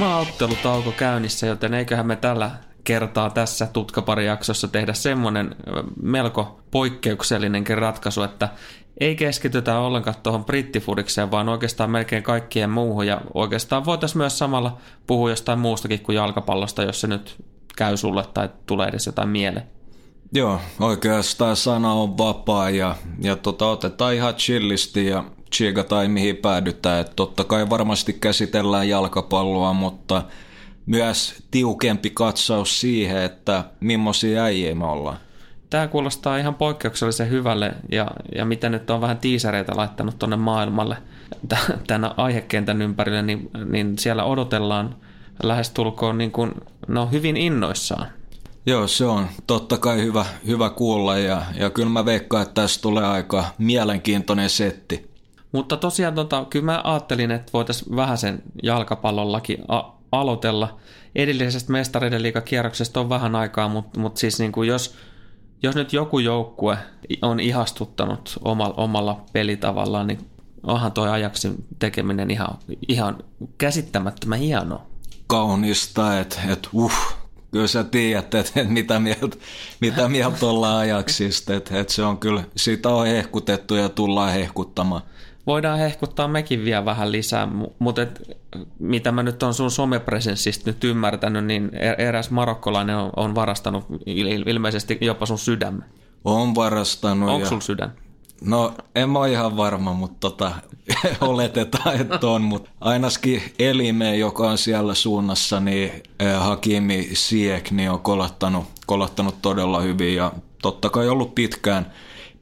[0.00, 2.50] Maaottelutauko käynnissä, joten eiköhän me tällä
[2.84, 5.56] kertaa tässä tutkaparijaksossa tehdä semmoinen
[6.02, 8.48] melko poikkeuksellinenkin ratkaisu, että
[9.00, 13.06] ei keskitytä ollenkaan tuohon brittifudikseen, vaan oikeastaan melkein kaikkien muuhun.
[13.06, 17.36] Ja oikeastaan voitaisiin myös samalla puhua jostain muustakin kuin jalkapallosta, jos se nyt
[17.76, 19.66] käy sulle tai tulee edes jotain mieleen.
[20.32, 25.24] Joo, oikeastaan sana on vapaa ja, ja tota, otetaan ihan chillisti ja
[25.88, 27.00] tai mihin päädytään.
[27.00, 30.22] Et totta kai varmasti käsitellään jalkapalloa, mutta
[30.86, 35.16] myös tiukempi katsaus siihen, että millaisia äijä me ollaan.
[35.70, 40.96] Tämä kuulostaa ihan poikkeuksellisen hyvälle ja, ja mitä nyt on vähän tiisareita laittanut tuonne maailmalle
[41.86, 44.96] tämän aihekentän ympärille, niin, niin siellä odotellaan
[45.42, 46.52] lähestulkoon niin kuin,
[46.88, 48.06] no, hyvin innoissaan.
[48.66, 52.82] Joo, se on totta kai hyvä, hyvä kuulla ja, ja kyllä mä veikkaan, että tässä
[52.82, 55.09] tulee aika mielenkiintoinen setti.
[55.52, 60.76] Mutta tosiaan tota, kyllä mä ajattelin, että voitaisiin vähän sen jalkapallollakin a- aloitella.
[61.14, 64.94] Edellisestä mestareiden liikakierroksesta on vähän aikaa, mutta, mutta siis niin kuin jos,
[65.62, 66.78] jos nyt joku joukkue
[67.22, 70.18] on ihastuttanut omalla, omalla pelitavallaan, niin
[70.62, 73.18] onhan toi ajaksi tekeminen ihan, ihan
[73.58, 74.86] käsittämättömän hienoa.
[75.26, 76.92] Kaunista, että et, uh,
[77.52, 79.36] kyllä sä tiedät, että mitä mieltä,
[79.80, 85.02] mitä mieltä ollaan ajaksista, että, että se on kyllä, sitä on hehkutettu ja tullaan hehkuttamaan
[85.50, 87.48] voidaan hehkuttaa mekin vielä vähän lisää,
[87.78, 88.38] mutta et,
[88.78, 93.84] mitä mä nyt on sun somepresenssistä nyt ymmärtänyt, niin e-, eräs marokkolainen on, on varastanut
[94.46, 95.84] ilmeisesti jopa sun sydämen.
[96.24, 97.28] On varastanut.
[97.28, 97.48] Onko ja...
[97.48, 97.92] sulla sydän?
[98.40, 100.52] No en mä ole ihan varma, mutta tota,
[101.20, 102.42] oletetaan, että on.
[102.42, 106.02] Mutta ainakin Elime, joka on siellä suunnassa, niin
[106.38, 110.32] Hakimi Siek niin on kolottanut, kolottanut todella hyvin ja
[110.62, 111.86] totta kai ollut pitkään–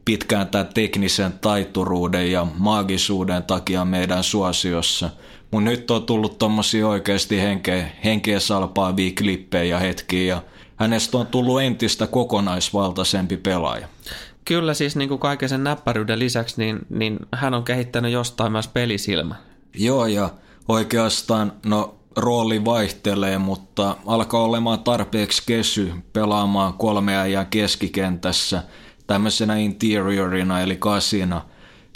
[0.09, 5.11] pitkään tämän teknisen taituruuden ja maagisuuden takia meidän suosiossa.
[5.51, 10.43] Mun nyt on tullut tommosia oikeasti henkeä, henkeä salpaavia klippejä ja hetkiä ja
[10.77, 13.89] hänestä on tullut entistä kokonaisvaltaisempi pelaaja.
[14.45, 18.69] Kyllä siis niin kuin kaiken sen näppäryyden lisäksi, niin, niin hän on kehittänyt jostain myös
[18.69, 19.35] pelisilmä.
[19.75, 20.31] Joo ja
[20.69, 28.63] oikeastaan, no rooli vaihtelee, mutta alkaa olemaan tarpeeksi kesy pelaamaan kolmea ja keskikentässä–
[29.09, 31.43] tämmöisenä interiorina eli kasina,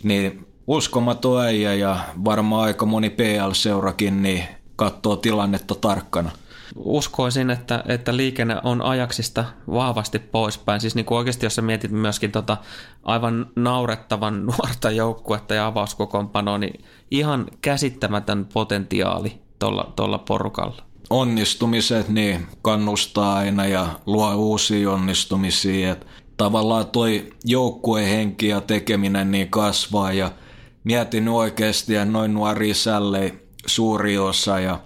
[0.03, 4.45] niin uskomaton äijä ja varmaan aika moni PL-seurakin niin
[4.77, 6.31] katsoo tilannetta tarkkana.
[6.77, 10.81] Uskoisin, että, että liikenne on ajaksista vahvasti poispäin.
[10.81, 12.57] Siis niin kuin oikeasti, jos sä mietit myöskin tota
[13.03, 19.39] aivan naurettavan nuorta joukkuetta ja avauskokoonpanoa, niin ihan käsittämätön potentiaali
[19.97, 25.93] tuolla porukalla onnistumiset niin kannustaa aina ja luo uusia onnistumisia.
[25.93, 26.07] Et
[26.37, 30.31] tavallaan toi joukkuehenki ja tekeminen niin kasvaa ja
[30.85, 33.35] mietin oikeasti, ja noin nuori sälle
[33.67, 34.81] suuri osa ja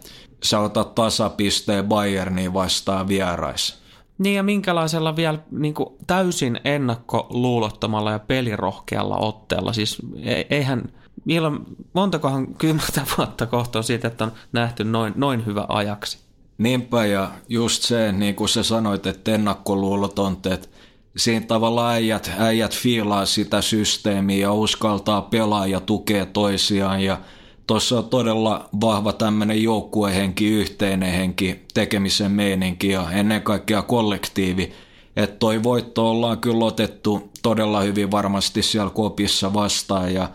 [0.44, 3.78] sä otat tasapisteen Bayerniin vastaan vierais.
[4.18, 9.72] Niin ja minkälaisella vielä niin kuin täysin ennakkoluulottomalla ja pelirohkealla otteella.
[9.72, 10.92] Siis e- eihän,
[11.24, 11.58] milloin,
[11.92, 16.18] montakohan kymmentä vuotta kohta on siitä, että on nähty noin, noin hyvä ajaksi.
[16.58, 20.68] Niinpä ja just se, niin kuin sä sanoit, että ennakkoluulotonta, että
[21.16, 27.18] siinä tavalla äijät, äijät fiilaa sitä systeemiä ja uskaltaa pelaa ja tukea toisiaan ja
[27.66, 34.72] tuossa on todella vahva tämmöinen joukkuehenki, yhteinen henki, tekemisen meininki ja ennen kaikkea kollektiivi.
[35.16, 40.28] Että toi voitto ollaan kyllä otettu todella hyvin varmasti siellä kopissa vastaan ja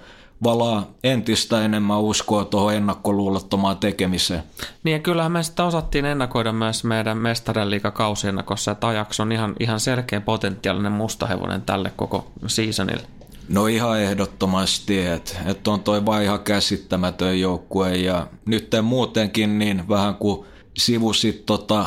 [0.43, 4.43] valaa entistä enemmän uskoa tuohon ennakkoluulottomaan tekemiseen.
[4.83, 9.55] Niin ja kyllähän me sitä osattiin ennakoida myös meidän mestareliiga kausiennakossa, että Ajax on ihan,
[9.59, 13.03] ihan selkeä potentiaalinen mustahevonen tälle koko seasonille.
[13.49, 19.89] No ihan ehdottomasti, että et on toi vaan ihan käsittämätön joukkue ja nyt muutenkin niin
[19.89, 20.45] vähän kuin
[20.77, 21.85] sivusit tota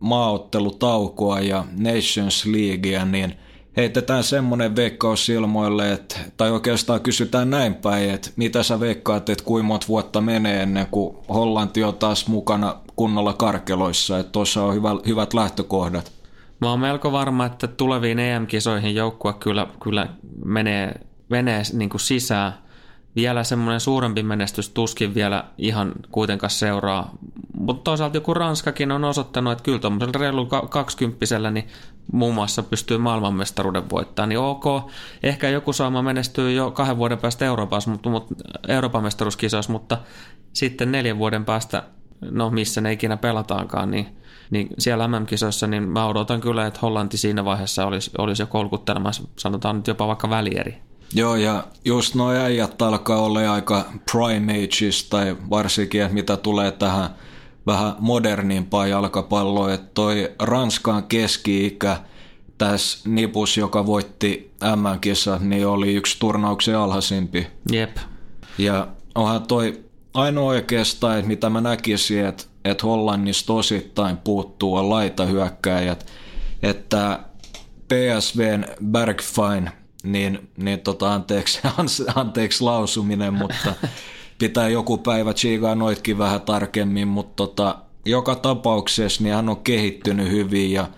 [0.00, 3.34] maaottelutaukoa ja Nations Leaguea, niin–
[3.76, 9.44] heitetään semmoinen veikkaus ilmoille, että, tai oikeastaan kysytään näin päin, että mitä sä veikkaat, että
[9.44, 14.74] kuinka monta vuotta menee ennen kuin Hollanti on taas mukana kunnolla karkeloissa, että tuossa on
[14.74, 16.12] hyvä, hyvät lähtökohdat.
[16.60, 20.06] Mä oon melko varma, että tuleviin EM-kisoihin joukkue kyllä, kyllä
[20.44, 22.64] menee, menee niin kuin sisään
[23.16, 27.10] vielä semmoinen suurempi menestys tuskin vielä ihan kuitenkaan seuraa.
[27.58, 31.68] Mutta toisaalta joku Ranskakin on osoittanut, että kyllä tuommoisella reilu kaksikymppisellä niin
[32.12, 34.64] muun muassa pystyy maailmanmestaruuden voittamaan, niin ok,
[35.22, 38.34] ehkä joku saama menestyy jo kahden vuoden päästä Euroopassa, mutta, mutta
[38.68, 39.98] Euroopan mestaruuskisoissa, mutta
[40.52, 41.82] sitten neljän vuoden päästä,
[42.30, 44.06] no missä ne ikinä pelataankaan, niin,
[44.50, 49.22] niin siellä MM-kisoissa, niin mä odotan kyllä, että Hollanti siinä vaiheessa olisi, olisi jo kolkuttelemassa,
[49.36, 50.76] sanotaan nyt jopa vaikka välieri.
[51.14, 57.10] Joo, ja just nuo äijät alkaa olla aika prime ages, tai varsinkin, mitä tulee tähän
[57.66, 61.96] vähän modernimpaa jalkapalloa, että toi Ranskan keski-ikä
[62.58, 67.46] tässä nipus, joka voitti M-kisa, niin oli yksi turnauksen alhaisimpi.
[67.72, 67.96] Jep.
[68.58, 69.84] Ja onhan toi
[70.14, 76.06] ainoa oikeastaan, että mitä mä näkisin, että, että Hollannista osittain puuttuu on laitahyökkäjät,
[76.62, 77.20] että
[77.88, 79.72] PSVn Bergfine,
[80.02, 81.60] niin, niin tota, anteeksi,
[82.14, 83.74] anteeksi lausuminen, mutta
[84.44, 90.30] pitää joku päivä tsiigaa noitkin vähän tarkemmin, mutta tota, joka tapauksessa niin hän on kehittynyt
[90.30, 90.88] hyvin ja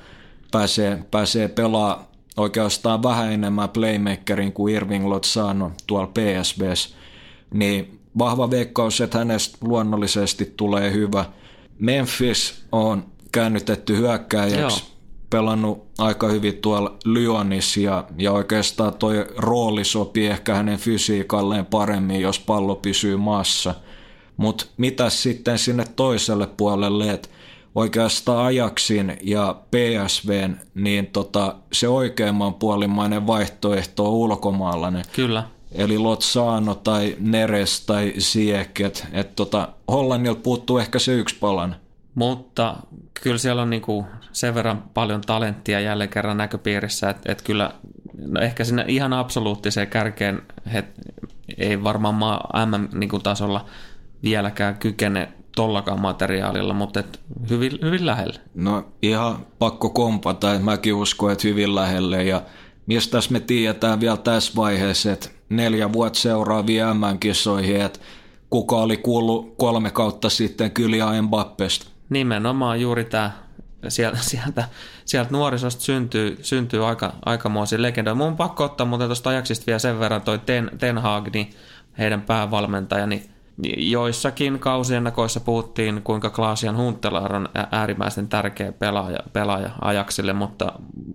[0.53, 6.95] pääsee, pääsee pelaa oikeastaan vähän enemmän playmakerin kuin Irving Lozano tuolla PSVs,
[7.55, 11.25] niin vahva veikkaus, että hänestä luonnollisesti tulee hyvä.
[11.79, 14.96] Memphis on käännytetty hyökkääjäksi, Joo.
[15.31, 22.21] Pelannut aika hyvin tuolla Lyonissa ja, ja oikeastaan toi rooli sopii ehkä hänen fysiikalleen paremmin,
[22.21, 23.75] jos pallo pysyy maassa.
[24.37, 27.29] Mutta mitä sitten sinne toiselle puolelle, että
[27.75, 35.05] oikeastaan Ajaksin ja PSVn, niin tota, se oikeamman puolimainen vaihtoehto on ulkomaalainen.
[35.13, 35.45] Kyllä.
[35.73, 41.77] Eli Lotsano tai Neres tai Siek, että et tota, Hollannilta puuttuu ehkä se yksi palan.
[42.17, 42.77] Mutta
[43.23, 47.71] kyllä siellä on niinku sen verran paljon talenttia jälleen kerran näköpiirissä, että et kyllä
[48.27, 50.43] no ehkä sinne ihan absoluuttiseen kärkeen
[50.73, 50.85] he,
[51.59, 53.73] ei varmaan maa MM-tasolla niinku
[54.23, 57.21] vieläkään kykene tollakaan materiaalilla, mutta et
[57.51, 58.41] hyvin, hyvin lähelle.
[58.55, 62.43] No ihan pakko kompata, että mäkin uskon, että hyvin lähelle ja
[62.87, 67.99] mistä me tiedetään vielä tässä vaiheessa, että neljä vuotta seuraavia MM-kisoihin, että
[68.51, 71.96] kuka oli kuullut kolme kautta sitten Kylian Mbappesta.
[72.09, 73.31] Nimenomaan juuri tämä
[73.89, 74.65] sieltä, sieltä,
[75.05, 78.15] sieltä nuorisosta syntyy, syntyy aika, aikamoisia legendoja.
[78.15, 81.51] Mun on pakko ottaa muuten tuosta ajaksista vielä sen verran toi Ten, Ten Hag, niin
[81.99, 83.31] heidän päävalmentaja, niin
[83.77, 90.73] joissakin kausiennakoissa puhuttiin, kuinka Klaasian Huntelaar on äärimmäisen tärkeä pelaaja, pelaaja ajaksille, mutta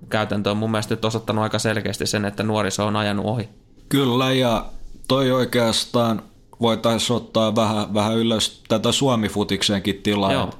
[0.09, 3.49] käytäntö on mun mielestä nyt osoittanut aika selkeästi sen, että nuoriso on ajanut ohi.
[3.89, 4.65] Kyllä, ja
[5.07, 6.21] toi oikeastaan
[6.61, 10.33] voitaisiin ottaa vähän, vähän ylös tätä Suomi-futiksenkin tilaa.
[10.33, 10.53] Joo.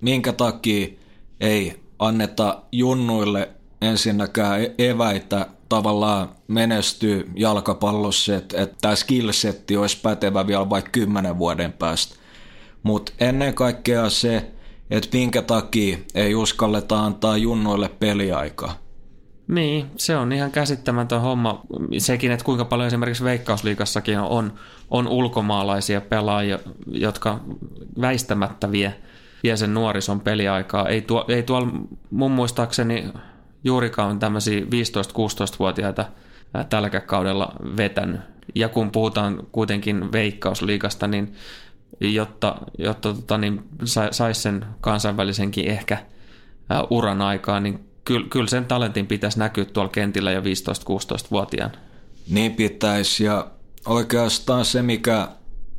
[0.00, 0.88] Minkä takia
[1.40, 3.48] ei anneta junnuille
[3.80, 11.38] ensinnäkään e- eväitä tavallaan menestyy jalkapallossa, että, että tämä skillsetti olisi pätevä vielä vaikka kymmenen
[11.38, 12.14] vuoden päästä.
[12.82, 14.50] Mutta ennen kaikkea se,
[14.90, 18.74] että minkä takia ei uskalleta antaa junnoille peliaikaa.
[19.48, 21.62] Niin, se on ihan käsittämätön homma.
[21.98, 24.52] Sekin, että kuinka paljon esimerkiksi Veikkausliikassakin on,
[24.90, 27.40] on ulkomaalaisia pelaajia, jotka
[28.00, 28.94] väistämättä vie,
[29.42, 30.88] vie sen nuorison peliaikaa.
[30.88, 31.68] Ei, tuo, ei tuolla
[32.10, 33.12] mun muistaakseni
[33.64, 36.04] juurikaan tämmöisiä 15-16-vuotiaita
[36.68, 38.20] tälläkään kaudella vetänyt.
[38.54, 41.34] Ja kun puhutaan kuitenkin Veikkausliikasta, niin
[42.00, 43.62] jotta, jotta tota, niin
[44.10, 45.98] saisi sen kansainvälisenkin ehkä
[46.90, 51.72] uran aikaa, niin kyllä, kyllä sen talentin pitäisi näkyä tuolla kentillä jo 15-16-vuotiaan.
[52.30, 53.46] Niin pitäisi ja
[53.86, 55.28] oikeastaan se, mikä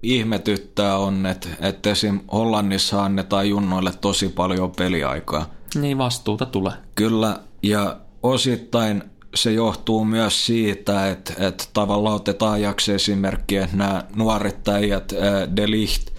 [0.04, 2.20] ihmetyttää on, että, että esim.
[2.32, 5.46] Hollannissa annetaan junnoille tosi paljon peliaikaa.
[5.76, 6.74] Niin vastuuta tulee.
[6.96, 9.04] Kyllä ja osittain
[9.36, 15.14] se johtuu myös siitä, että, että tavallaan otetaan jakse esimerkkiä, että nämä nuoret äijät,
[15.56, 16.14] De Ligt,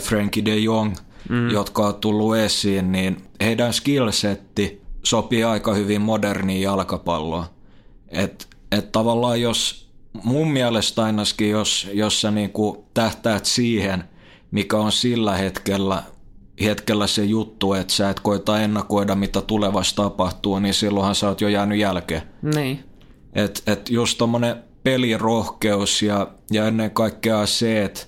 [0.00, 0.94] Frankie de Jong,
[1.28, 1.50] mm.
[1.50, 7.44] jotka on tullut esiin, niin heidän skillsetti sopii aika hyvin moderniin jalkapalloon.
[8.08, 9.88] Että et tavallaan jos
[10.24, 14.04] mun mielestä ainakin, jos, jos sä niinku tähtäät siihen,
[14.50, 16.02] mikä on sillä hetkellä,
[16.64, 21.40] hetkellä se juttu, että sä et koita ennakoida, mitä tulevassa tapahtuu, niin silloinhan sä oot
[21.40, 22.22] jo jäänyt jälkeen.
[22.54, 22.84] Niin.
[23.32, 28.00] Et, et just tommonen pelirohkeus ja, ja ennen kaikkea se, että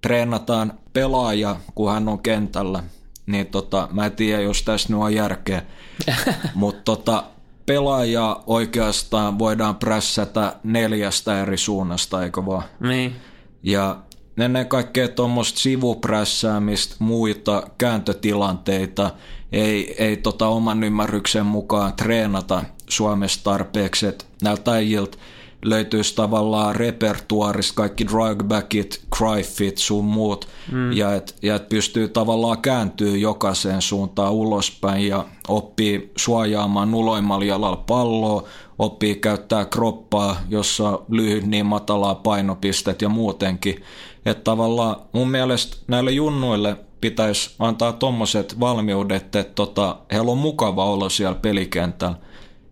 [0.00, 2.82] treenataan pelaaja, kun hän on kentällä,
[3.26, 5.62] niin tota, mä en tiedä, jos tässä nyt on järkeä,
[6.54, 7.24] mutta tota,
[7.66, 12.62] pelaaja oikeastaan voidaan prässätä neljästä eri suunnasta, eikö vaan?
[12.80, 13.16] Niin.
[13.62, 13.96] Ja
[14.38, 19.10] ennen kaikkea tuommoista sivuprässäämistä, muita kääntötilanteita
[19.52, 25.18] ei, ei tota oman ymmärryksen mukaan treenata Suomessa tarpeeksi, että näiltä äijiltä
[25.64, 30.92] löytyisi tavallaan repertuarista kaikki drugbackit, cryfit, sun muut, mm.
[30.92, 37.84] ja että ja et pystyy tavallaan kääntyy jokaiseen suuntaan ulospäin ja oppii suojaamaan nuloimmalla jalalla
[37.86, 38.44] palloa,
[38.78, 43.82] oppii käyttää kroppaa, jossa on lyhyt niin matalaa painopistet ja muutenkin.
[44.26, 50.84] Että tavallaan mun mielestä näille junnuille pitäisi antaa tommoset valmiudet, että tota, heillä on mukava
[50.84, 52.16] olla siellä pelikentällä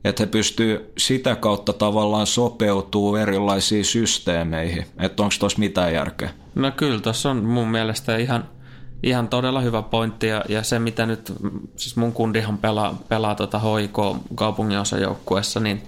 [0.04, 4.86] että he pystyy sitä kautta tavallaan sopeutuu erilaisiin systeemeihin.
[4.98, 6.30] Että onko tuossa mitään järkeä?
[6.54, 8.48] No kyllä, tuossa on mun mielestä ihan,
[9.02, 11.32] ihan todella hyvä pointti ja, ja se mitä nyt,
[11.76, 13.98] siis mun kundihan pelaa, pelaa tuota HIK
[14.34, 15.82] kaupungin osajoukkueessa, niin,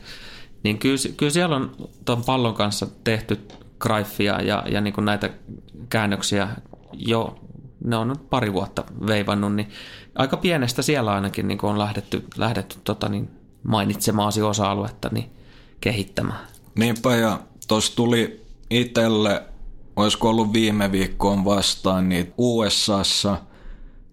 [0.62, 3.40] niin kyllä, kyllä siellä on tuon pallon kanssa tehty
[3.78, 5.30] graifia ja, ja niin näitä
[5.88, 6.48] käännöksiä
[6.92, 7.38] jo,
[7.84, 9.68] ne on nyt pari vuotta veivannut, niin
[10.14, 13.30] aika pienestä siellä ainakin niin on lähdetty, lähdetty tota niin,
[13.68, 15.30] mainitsemaasi osa-aluetta niin
[15.80, 16.46] kehittämään.
[16.74, 19.42] Niinpä ja tuossa tuli itselle
[19.96, 23.38] olisiko ollut viime viikkoon vastaan, niin USAssa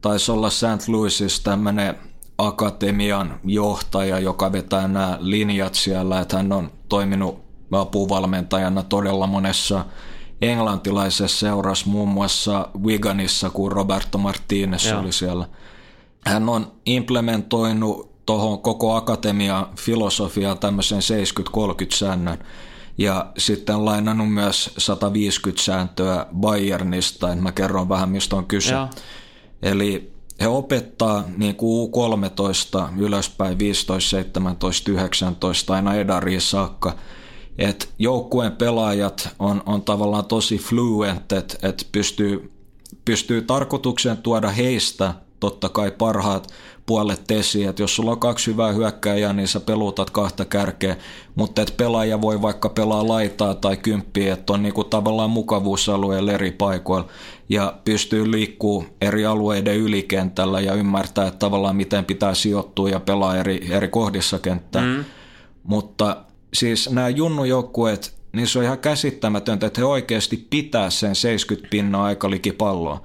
[0.01, 0.87] taisi olla St.
[0.87, 1.95] Louisissa tämmöinen
[2.37, 9.85] akatemian johtaja, joka vetää nämä linjat siellä, että hän on toiminut apuvalmentajana todella monessa
[10.41, 14.99] englantilaisessa seurassa, muun muassa Wiganissa, kun Roberto Martinez Joo.
[14.99, 15.47] oli siellä.
[16.25, 21.01] Hän on implementoinut tuohon koko akatemian filosofiaa tämmöisen 70-30
[21.93, 22.37] säännön,
[22.97, 28.73] ja sitten lainannut myös 150 sääntöä Bayernista, että mä kerron vähän mistä on kyse.
[28.73, 28.87] Ja.
[29.61, 36.95] Eli he opettaa niin kuin U13 ylöspäin 15, 17, 19 aina edariin saakka,
[37.57, 42.51] että joukkueen pelaajat on, on tavallaan tosi fluent, että, että pystyy,
[43.05, 46.53] pystyy tarkoitukseen tuoda heistä totta kai parhaat
[46.85, 50.95] puolet esiin, että jos sulla on kaksi hyvää hyökkääjää, niin sä peluutat kahta kärkeä,
[51.35, 56.51] mutta että pelaaja voi vaikka pelaa laitaa tai kymppiä, että on niinku tavallaan mukavuusalueella eri
[56.51, 57.07] paikoilla
[57.49, 63.37] ja pystyy liikkuu eri alueiden ylikentällä ja ymmärtää että tavallaan miten pitää sijoittua ja pelaa
[63.37, 64.81] eri, eri kohdissa kenttää.
[64.81, 65.05] Mm.
[65.63, 66.17] Mutta
[66.53, 72.09] siis nämä junnujoukkueet, niin se on ihan käsittämätöntä, että he oikeasti pitää sen 70 pinnaa
[72.57, 73.03] palloa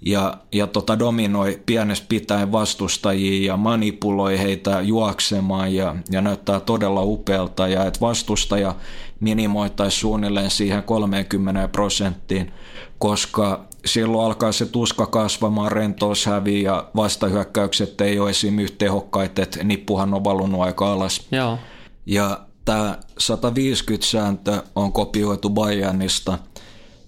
[0.00, 7.02] ja, ja tota dominoi pienestä pitäen vastustajia ja manipuloi heitä juoksemaan ja, ja näyttää todella
[7.02, 8.74] upealta ja että vastustaja
[9.20, 12.52] minimoitaisi suunnilleen siihen 30 prosenttiin,
[12.98, 18.58] koska silloin alkaa se tuska kasvamaan, rentous häviä ja vastahyökkäykset ei ole esim.
[18.58, 21.26] yhtä tehokkaita, että nippuhan on valunut aika alas.
[21.30, 21.58] Joo.
[22.06, 26.38] Ja tämä 150 sääntö on kopioitu Bayernista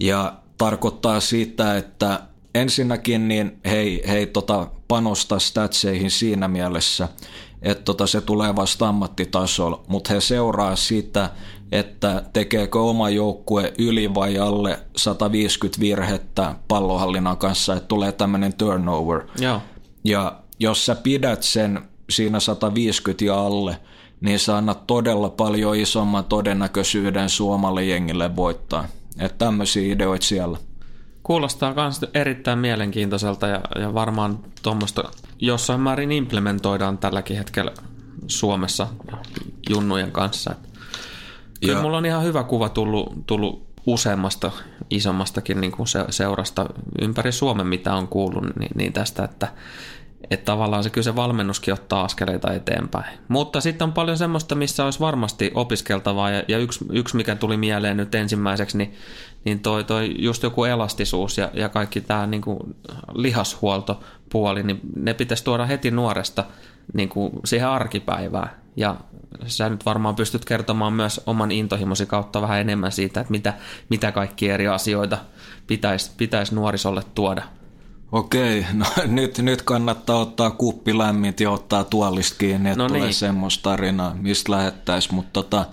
[0.01, 2.21] ja tarkoittaa sitä, että
[2.61, 7.09] ensinnäkin niin he ei, he ei tota panosta statseihin siinä mielessä,
[7.63, 11.31] että tota se tulee vasta ammattitasolla, mutta he seuraa sitä,
[11.73, 19.23] että tekeekö oma joukkue yli vai alle 150 virhettä pallohallinnan kanssa, että tulee tämmöinen turnover.
[19.39, 19.61] Joo.
[20.05, 23.77] Ja jos sä pidät sen siinä 150 ja alle,
[24.21, 28.89] niin sä annat todella paljon isomman todennäköisyyden suomalle jengille voittaa.
[29.19, 30.59] Että tämmöisiä ideoita siellä.
[31.27, 35.05] Kuulostaa myös erittäin mielenkiintoiselta ja, ja varmaan tuommoista
[35.41, 37.73] jossain määrin implementoidaan tälläkin hetkellä
[38.27, 38.89] Suomessa
[39.71, 40.55] junnujen kanssa.
[41.61, 41.83] Kyllä ja.
[41.83, 44.53] mulla on ihan hyvä kuva tullut, tullut useammasta
[44.91, 46.67] isommastakin niin kuin se, seurasta
[47.01, 49.49] ympäri Suomen, mitä on kuullut, niin, niin tästä, että
[50.31, 53.19] että tavallaan se kyllä se valmennuskin ottaa askeleita eteenpäin.
[53.29, 57.57] Mutta sitten on paljon semmoista, missä olisi varmasti opiskeltavaa ja, ja yksi, yksi, mikä tuli
[57.57, 58.95] mieleen nyt ensimmäiseksi, niin,
[59.45, 62.43] niin toi, toi just joku elastisuus ja, ja kaikki tämä niin
[63.15, 66.45] lihashuoltopuoli, niin ne pitäisi tuoda heti nuoresta
[66.95, 68.51] niin kuin siihen arkipäivään.
[68.77, 68.97] Ja
[69.47, 73.55] sä nyt varmaan pystyt kertomaan myös oman intohimosi kautta vähän enemmän siitä, että mitä,
[73.89, 75.19] mitä kaikki eri asioita
[75.67, 77.43] pitäisi, pitäisi nuorisolle tuoda.
[78.13, 83.01] Okei, no nyt, nyt kannattaa ottaa kuppi lämmit ja ottaa tuolista kiinni, että no tulee
[83.01, 83.15] niin.
[83.15, 85.67] semmoista tarinaa, mistä lähettäisiin, mutta tota,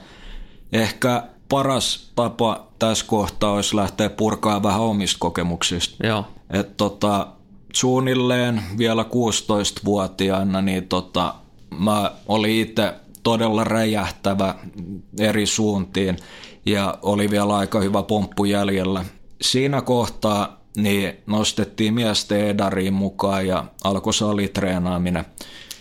[0.73, 6.07] ehkä paras tapa tässä kohtaa olisi lähteä purkaa vähän omista kokemuksista.
[6.07, 6.25] Joo.
[6.49, 7.27] Et tota,
[7.73, 11.35] suunnilleen vielä 16-vuotiaana, niin tota,
[11.79, 14.55] mä olin itse todella räjähtävä
[15.19, 16.17] eri suuntiin
[16.65, 19.05] ja oli vielä aika hyvä pomppu jäljellä.
[19.41, 25.25] Siinä kohtaa niin nostettiin miesten edariin mukaan ja alkoi salitreenaaminen.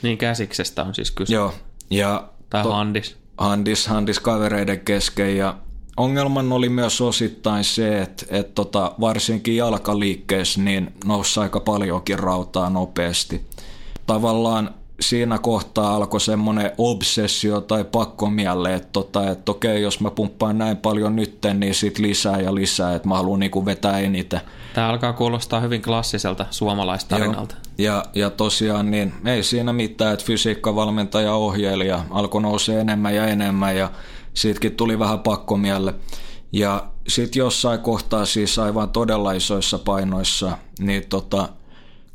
[0.03, 1.35] Niin käsiksestä on siis kyse.
[1.35, 1.55] Joo.
[1.91, 3.17] Ja tai to, handis.
[3.39, 5.57] Handis, handis kavereiden kesken ja
[5.97, 12.71] ongelman oli myös osittain se, että, että tota, varsinkin jalkaliikkeessä niin nousi aika paljonkin rautaa
[12.71, 13.47] nopeasti.
[14.07, 20.59] Tavallaan siinä kohtaa alkoi semmoinen obsessio tai pakkomielle, että, tota, että okei, jos mä pumppaan
[20.59, 24.41] näin paljon nytten, niin sit lisää ja lisää, että mä haluan niinku vetää eniten.
[24.75, 27.55] Tämä alkaa kuulostaa hyvin klassiselta suomalaistarinalta.
[27.55, 27.63] Joo.
[27.79, 33.77] Ja, ja tosiaan niin ei siinä mitään, että fysiikkavalmentaja ohjailija alkoi nousee enemmän ja enemmän
[33.77, 33.91] ja
[34.35, 35.95] siitäkin tuli vähän pakkomielle.
[36.53, 41.49] Ja sitten jossain kohtaa siis aivan todella isoissa painoissa, niin tota,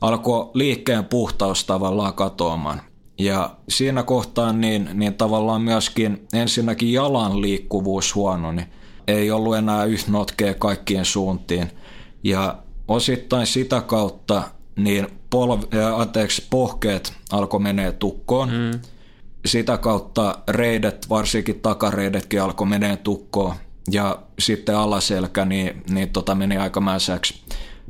[0.01, 2.81] alkoi liikkeen puhtaus tavallaan katoamaan.
[3.19, 8.67] Ja siinä kohtaa niin, niin tavallaan myöskin ensinnäkin jalan liikkuvuus huono, niin
[9.07, 11.71] ei ollut enää yhtä notkea kaikkien suuntiin.
[12.23, 14.43] Ja osittain sitä kautta
[14.75, 18.49] niin polv- äh, anteeksi, pohkeet alkoi menee tukkoon.
[18.49, 18.79] Mm.
[19.45, 23.55] Sitä kautta reidet, varsinkin takareidetkin alkoi menee tukkoon.
[23.91, 27.41] Ja sitten alaselkä niin, niin tota meni aika mäsäksi.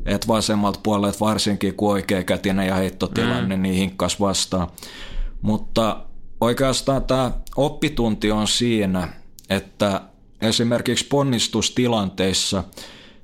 [0.06, 3.62] Et vasemmalta puolelta varsinkin kun oikeakätinen ja heittotilanne, mm.
[3.62, 4.68] niin hinkkas vastaan.
[5.42, 6.06] Mutta
[6.42, 9.08] oikeastaan tämä oppitunti on siinä,
[9.50, 10.02] että
[10.42, 12.64] esimerkiksi ponnistustilanteissa,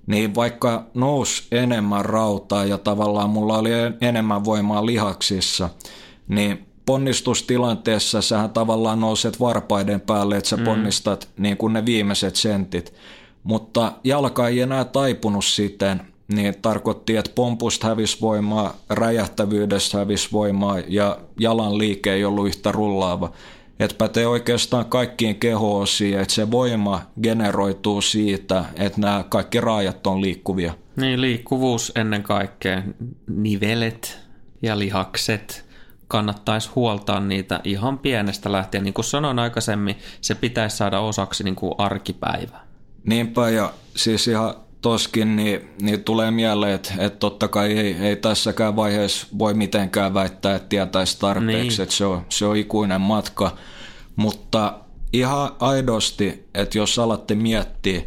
[0.08, 3.70] niin vaikka nous enemmän rautaa ja tavallaan mulla oli
[4.02, 5.70] enemmän voimaa lihaksissa,
[6.28, 10.64] niin ponnistustilanteessa sähän tavallaan nouset varpaiden päälle, että sä mm.
[10.64, 12.94] ponnistat niin kuin ne viimeiset sentit.
[13.44, 20.80] Mutta jalka ei enää taipunut siten, niin tarkoitti, että pompusta hävisi voimaa, räjähtävyydestä hävisi voimaa
[20.88, 23.32] ja jalan liike ei ollut yhtä rullaava.
[23.80, 30.22] Että pätee oikeastaan kaikkiin keho-osiin, että se voima generoituu siitä, että nämä kaikki raajat on
[30.22, 30.74] liikkuvia.
[30.96, 32.84] Niin, liikkuvuus ennen kaikkea,
[33.28, 34.20] nivelet
[34.62, 35.66] ja lihakset,
[36.08, 38.84] kannattaisi huoltaa niitä ihan pienestä lähtien.
[38.84, 42.68] Niin kuin sanoin aikaisemmin, se pitäisi saada osaksi niin kuin arkipäivää.
[43.04, 48.16] Niinpä, ja siis ihan toskin, niin, niin tulee mieleen, että, että totta kai ei, ei
[48.16, 51.82] tässäkään vaiheessa voi mitenkään väittää, että tietäisi tarpeeksi, niin.
[51.82, 53.58] että se on, se on ikuinen matka.
[54.16, 54.80] Mutta
[55.14, 58.02] ihan aidosti, että jos alatte miettiä,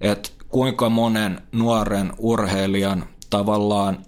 [0.00, 3.98] että kuinka monen nuoren urheilijan tavallaan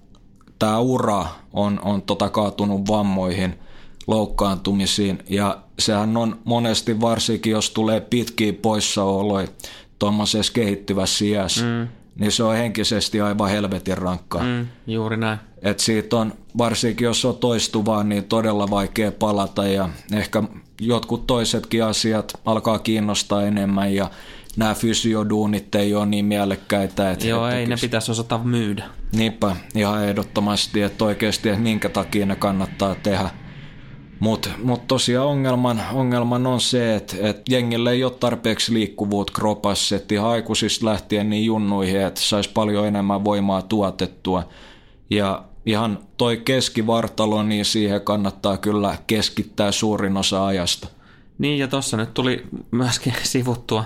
[0.59, 3.59] tämä ura on, on tota kaatunut vammoihin,
[4.07, 9.49] loukkaantumisiin ja sehän on monesti varsinkin, jos tulee pitkiä poissaoloja
[9.99, 14.43] tuommoisessa kehittyvässä iässä, mm niin se on henkisesti aivan helvetin rankkaa.
[14.43, 15.39] Mm, juuri näin.
[15.63, 20.43] Et siitä on, varsinkin jos on toistuvaa, niin todella vaikea palata ja ehkä
[20.81, 24.11] jotkut toisetkin asiat alkaa kiinnostaa enemmän ja
[24.57, 27.11] nämä fysioduunit ei ole niin mielekkäitä.
[27.11, 28.85] Että Joo, ei ne pitäisi osata myydä.
[29.13, 33.31] Niinpä, ihan ehdottomasti, että oikeasti, että minkä takia ne kannattaa tehdä.
[34.23, 39.97] Mutta mut tosiaan ongelman, ongelman on se, että et jengille ei ole tarpeeksi liikkuvuutta kropassa,
[39.97, 44.49] että ihan aikuisista lähtien niin junnuihin, että saisi paljon enemmän voimaa tuotettua.
[45.11, 50.89] Ja ihan toi keskivartalo, niin siihen kannattaa kyllä keskittää suurin osa ajasta.
[51.39, 53.85] Niin ja tuossa nyt tuli myöskin sivuttua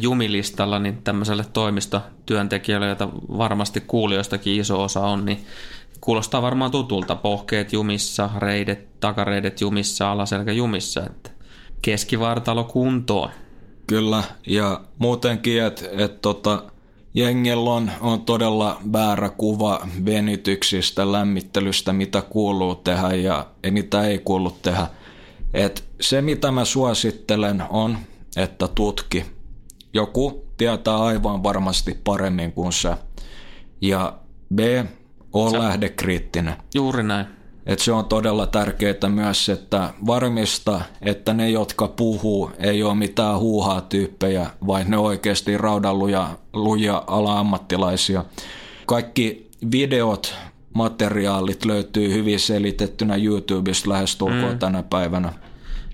[0.00, 3.08] jumilistalla niin tämmöiselle toimistotyöntekijöille, joita
[3.38, 5.44] varmasti kuulijoistakin iso osa on, niin
[6.00, 7.16] kuulostaa varmaan tutulta.
[7.16, 11.06] Pohkeet jumissa, reidet, takareidet jumissa, alaselkä jumissa.
[11.06, 11.30] Että
[11.82, 13.30] keskivartalo kuntoon.
[13.86, 16.62] Kyllä, ja muutenkin, että et tota,
[17.14, 24.50] jengellä on, on todella väärä kuva venytyksistä, lämmittelystä, mitä kuuluu tehdä ja mitä ei kuulu
[24.50, 24.86] tehdä.
[25.54, 27.98] Et se, mitä mä suosittelen, on,
[28.36, 29.24] että tutki.
[29.94, 32.98] Joku tietää aivan varmasti paremmin kuin sä.
[33.80, 34.18] Ja
[34.54, 34.60] B,
[35.32, 35.58] ole Sä...
[35.58, 36.54] lähdekriittinen.
[36.74, 37.26] Juuri näin.
[37.66, 43.38] Et se on todella tärkeää myös, että varmista, että ne, jotka puhuu, ei ole mitään
[43.38, 48.24] huuhaa tyyppejä, vaan ne oikeasti raudanluja luja ala-ammattilaisia.
[48.86, 50.34] Kaikki videot,
[50.74, 54.58] materiaalit löytyy hyvin selitettynä YouTubesta lähestulkoon mm.
[54.58, 55.32] tänä päivänä.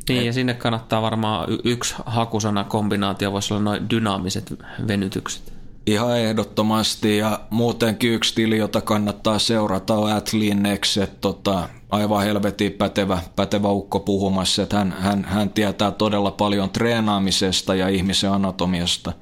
[0.09, 0.27] Niin, Et...
[0.27, 4.55] ja sinne kannattaa varmaan y- yksi hakusana kombinaatio, voisi olla noin dynaamiset
[4.88, 5.58] venytykset.
[5.88, 13.18] Ihan ehdottomasti ja muutenkin yksi tili, jota kannattaa seurata on Atlinex, tota, aivan helvetin pätevä,
[13.37, 19.12] pätevä ukko puhumassa, että hän, hän, hän tietää todella paljon treenaamisesta ja ihmisen anatomiasta.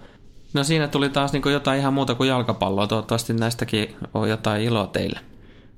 [0.54, 4.86] No siinä tuli taas niin jotain ihan muuta kuin jalkapalloa, toivottavasti näistäkin on jotain iloa
[4.86, 5.20] teille.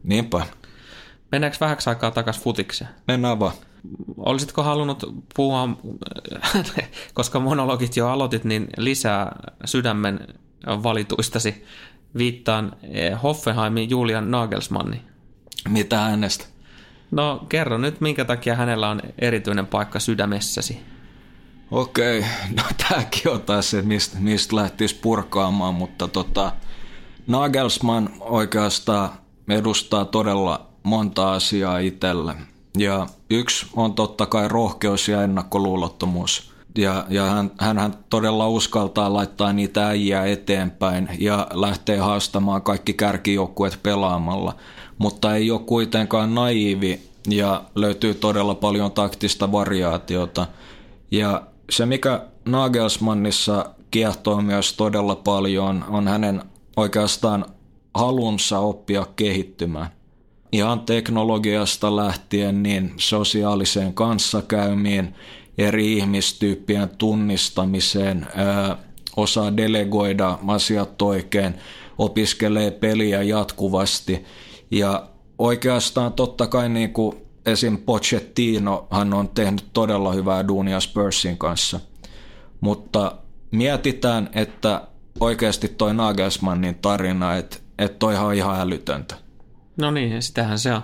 [0.04, 0.46] Niinpä.
[1.32, 2.90] Mennäänkö vähäksi aikaa takaisin futikseen?
[3.06, 3.52] Mennään vaan.
[4.16, 5.04] Olisitko halunnut
[5.36, 5.68] puhua,
[7.14, 10.20] koska monologit jo aloitit, niin lisää sydämen
[10.66, 11.64] valituistasi.
[12.18, 15.02] Viittaan eh, Hoffenheimin Julian Nagelsmanni.
[15.68, 16.44] Mitä hänestä?
[17.10, 20.80] No kerro nyt, minkä takia hänellä on erityinen paikka sydämessäsi.
[21.70, 22.24] Okei,
[22.56, 26.52] no tämäkin on taas se, mistä, mistä lähtisi purkaamaan, mutta tota,
[27.26, 29.10] Nagelsmann oikeastaan
[29.48, 32.34] edustaa todella monta asiaa itselle.
[32.78, 39.52] Ja yksi on totta kai rohkeus ja ennakkoluulottomuus ja, ja hän, hän todella uskaltaa laittaa
[39.52, 44.54] niitä äijää eteenpäin ja lähtee haastamaan kaikki kärkijoukkueet pelaamalla,
[44.98, 50.46] mutta ei ole kuitenkaan naivi ja löytyy todella paljon taktista variaatiota.
[51.10, 56.42] Ja se, mikä Nagelsmannissa kiehtoo myös todella paljon, on hänen
[56.76, 57.44] oikeastaan
[57.94, 59.88] halunsa oppia kehittymään.
[60.52, 65.14] Ihan teknologiasta lähtien niin sosiaaliseen kanssakäymiin
[65.58, 68.26] eri ihmistyyppien tunnistamiseen,
[69.16, 71.54] osaa delegoida asiat oikein,
[71.98, 74.24] opiskelee peliä jatkuvasti
[74.70, 77.16] ja oikeastaan totta kai niin kuin
[77.46, 77.78] esim.
[77.78, 81.80] Pochettino hän on tehnyt todella hyvää duunia Spursin kanssa,
[82.60, 83.16] mutta
[83.50, 84.82] mietitään, että
[85.20, 89.14] oikeasti toi Nagelsmannin tarina, että, että toi on ihan älytöntä.
[89.76, 90.82] No niin, sitähän se on.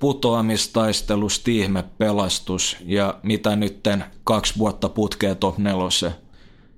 [0.00, 6.12] Putoamistaistelu, ihme pelastus ja mitä nytten kaksi vuotta putkee top nelose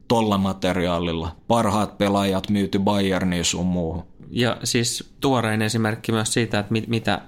[0.08, 1.36] tolla materiaalilla.
[1.48, 4.04] Parhaat pelaajat myyty Bayerniin sun muuhun.
[4.30, 7.20] Ja siis tuorein esimerkki myös siitä, että mit, mitä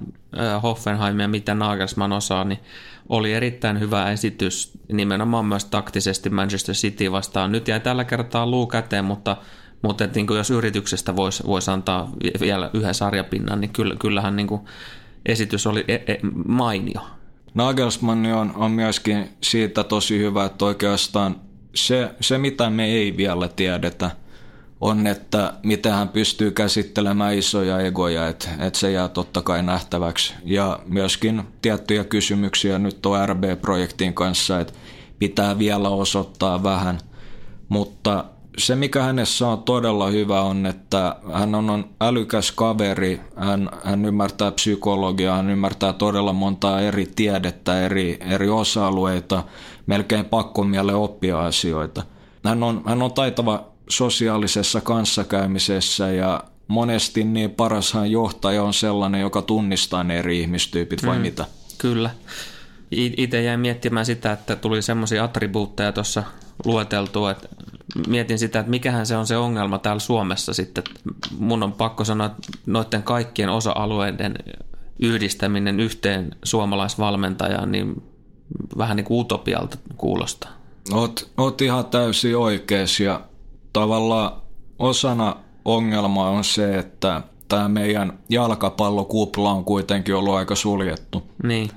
[0.62, 2.58] Hoffenheim ja mitä Nagelsmann osaa, niin
[3.08, 7.52] oli erittäin hyvä esitys nimenomaan myös taktisesti Manchester City vastaan.
[7.52, 9.36] Nyt jäi tällä kertaa luu käteen, mutta,
[9.82, 14.60] mutta niin kuin jos yrityksestä voisi vois antaa vielä yhden sarjapinnan, niin kyllähän niin kuin
[15.28, 17.00] esitys oli e, e, mainio.
[17.54, 21.40] Nagelsmann on, on myöskin siitä tosi hyvä, että oikeastaan
[21.74, 24.10] se, se mitä me ei vielä tiedetä–
[24.80, 30.34] on, että miten hän pystyy käsittelemään isoja egoja, että, että se jää totta kai nähtäväksi.
[30.44, 34.72] Ja myöskin tiettyjä kysymyksiä nyt on RB-projektin kanssa, että
[35.18, 36.98] pitää vielä osoittaa vähän.
[37.68, 38.24] Mutta
[38.58, 44.04] se, mikä hänessä on todella hyvä, on, että hän on, on älykäs kaveri, hän, hän
[44.04, 49.44] ymmärtää psykologiaa, hän ymmärtää todella montaa eri tiedettä, eri, eri osa-alueita,
[49.86, 52.02] melkein pakkomielle oppia asioita.
[52.44, 59.42] Hän on, hän on taitava sosiaalisessa kanssakäymisessä ja monesti niin parashan johtaja on sellainen, joka
[59.42, 61.44] tunnistaa ne eri ihmistyypit vai mm, mitä?
[61.78, 62.10] Kyllä.
[62.90, 66.22] Itse jäin miettimään sitä, että tuli semmoisia attribuutteja tuossa
[66.64, 67.48] lueteltua, että
[68.08, 70.84] mietin sitä, että mikähän se on se ongelma täällä Suomessa sitten.
[71.38, 74.34] Mun on pakko sanoa, että noiden kaikkien osa-alueiden
[74.98, 78.02] yhdistäminen yhteen suomalaisvalmentajaan, niin
[78.78, 80.50] vähän niin kuin utopialta kuulostaa.
[80.92, 83.20] Oot, oot ihan täysin oikeas ja
[83.72, 84.32] tavallaan
[84.78, 91.22] osana ongelmaa on se, että tämä meidän jalkapallokupla on kuitenkin ollut aika suljettu.
[91.42, 91.70] Niin.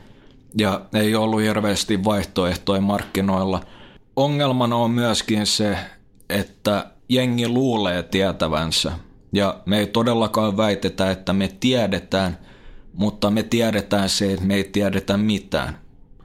[0.57, 3.61] Ja ei ollut hirveästi vaihtoehtoja markkinoilla.
[4.15, 5.77] Ongelmana on myöskin se,
[6.31, 8.91] että jengi luulee tietävänsä.
[9.33, 12.37] Ja me ei todellakaan väitetä, että me tiedetään,
[12.93, 15.79] mutta me tiedetään se, että me ei tiedetä mitään.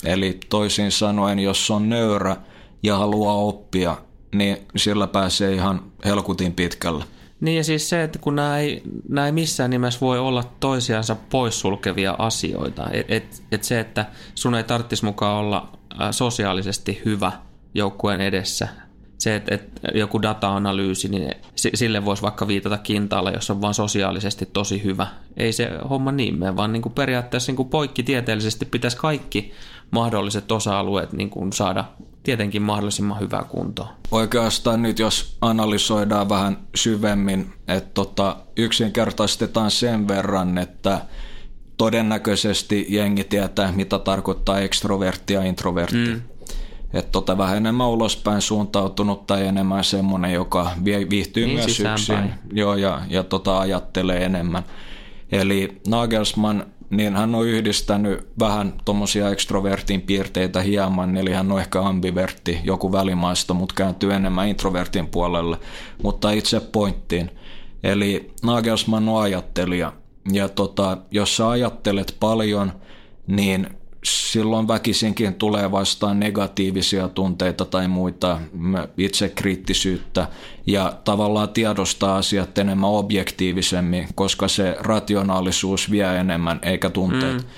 [0.04, 2.36] Eli toisin sanoen, jos on nöyrä
[2.82, 3.96] ja haluaa oppia,
[4.34, 7.04] niin sillä pääsee ihan helkutin pitkällä.
[7.40, 11.16] Niin ja siis se, että kun nämä ei, nämä ei missään nimessä voi olla toisiansa
[11.30, 12.90] poissulkevia asioita.
[12.90, 15.78] Et, et, et se, että sun ei tarvitsisi mukaan olla
[16.10, 17.32] sosiaalisesti hyvä
[17.74, 18.68] joukkueen edessä.
[19.18, 24.46] Se, että, että joku data-analyysi, niin sille voisi vaikka viitata kintaalla, jos on vain sosiaalisesti
[24.52, 25.06] tosi hyvä.
[25.36, 29.52] Ei se homma niin mene, vaan niin kuin periaatteessa niin kuin poikkitieteellisesti pitäisi kaikki
[29.90, 31.84] mahdolliset osa-alueet niin kuin saada
[32.22, 33.88] tietenkin mahdollisimman hyvää kuntoa.
[34.10, 41.00] Oikeastaan nyt jos analysoidaan vähän syvemmin, että tota, yksinkertaistetaan sen verran, että
[41.76, 45.96] todennäköisesti jengi tietää, mitä tarkoittaa ekstrovertti ja introvertti.
[45.96, 46.22] Mm.
[46.92, 52.74] Että tota, vähän enemmän ulospäin suuntautunut tai enemmän semmoinen, joka viihtyy niin myös yksin joo,
[52.74, 54.62] ja, ja tota, ajattelee enemmän.
[55.32, 61.82] Eli Nagelsmann niin hän on yhdistänyt vähän tuommoisia ekstrovertin piirteitä hieman, eli hän on ehkä
[61.82, 65.58] ambivertti, joku välimaisto, mutta kääntyy enemmän introvertin puolelle,
[66.02, 67.30] mutta itse pointtiin.
[67.82, 69.92] Eli Nagelsmann on ajattelija,
[70.32, 72.72] ja tota, jos sä ajattelet paljon,
[73.26, 73.68] niin
[74.06, 78.40] silloin väkisinkin tulee vastaan negatiivisia tunteita tai muita
[78.98, 80.28] itsekriittisyyttä
[80.66, 87.36] ja tavallaan tiedostaa asiat enemmän objektiivisemmin, koska se rationaalisuus vie enemmän eikä tunteet.
[87.36, 87.48] Mm.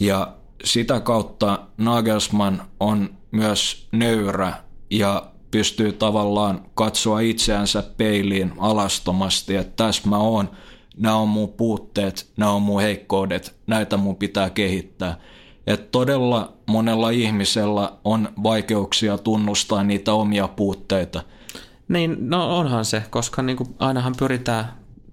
[0.00, 0.32] Ja
[0.64, 4.52] sitä kautta Nagelsmann on myös nöyrä
[4.90, 10.50] ja pystyy tavallaan katsoa itseänsä peiliin alastomasti, että tässä mä oon,
[10.96, 15.16] nämä on mun puutteet, nämä on mun heikkoudet, näitä mun pitää kehittää–
[15.66, 21.22] että todella monella ihmisellä on vaikeuksia tunnustaa niitä omia puutteita.
[21.88, 24.72] Niin, no onhan se, koska niin kuin ainahan pyritään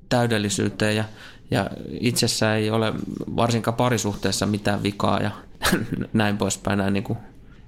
[0.10, 1.04] täydellisyyteen ja,
[1.52, 2.94] ja itsessä ei ole
[3.36, 5.32] varsinkaan parisuhteessa mitään vikaa ja
[6.14, 6.78] näin poispäin.
[6.78, 7.20] Näin niin kuin,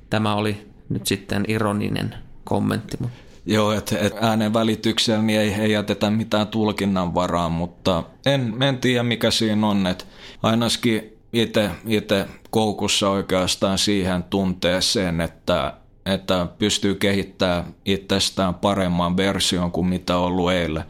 [0.09, 2.97] tämä oli nyt sitten ironinen kommentti.
[3.45, 8.77] Joo, että et äänen välityksellä niin ei, ei jätetä mitään tulkinnan varaa, mutta en, en
[8.77, 9.87] tiedä mikä siinä on.
[9.87, 10.05] Että
[10.43, 15.73] ainakin itse koukussa oikeastaan siihen tunteeseen, että,
[16.05, 20.83] että pystyy kehittämään itsestään paremman version kuin mitä on ollut eilen.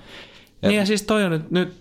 [0.62, 1.74] Niin ja siis toi on nyt, nyt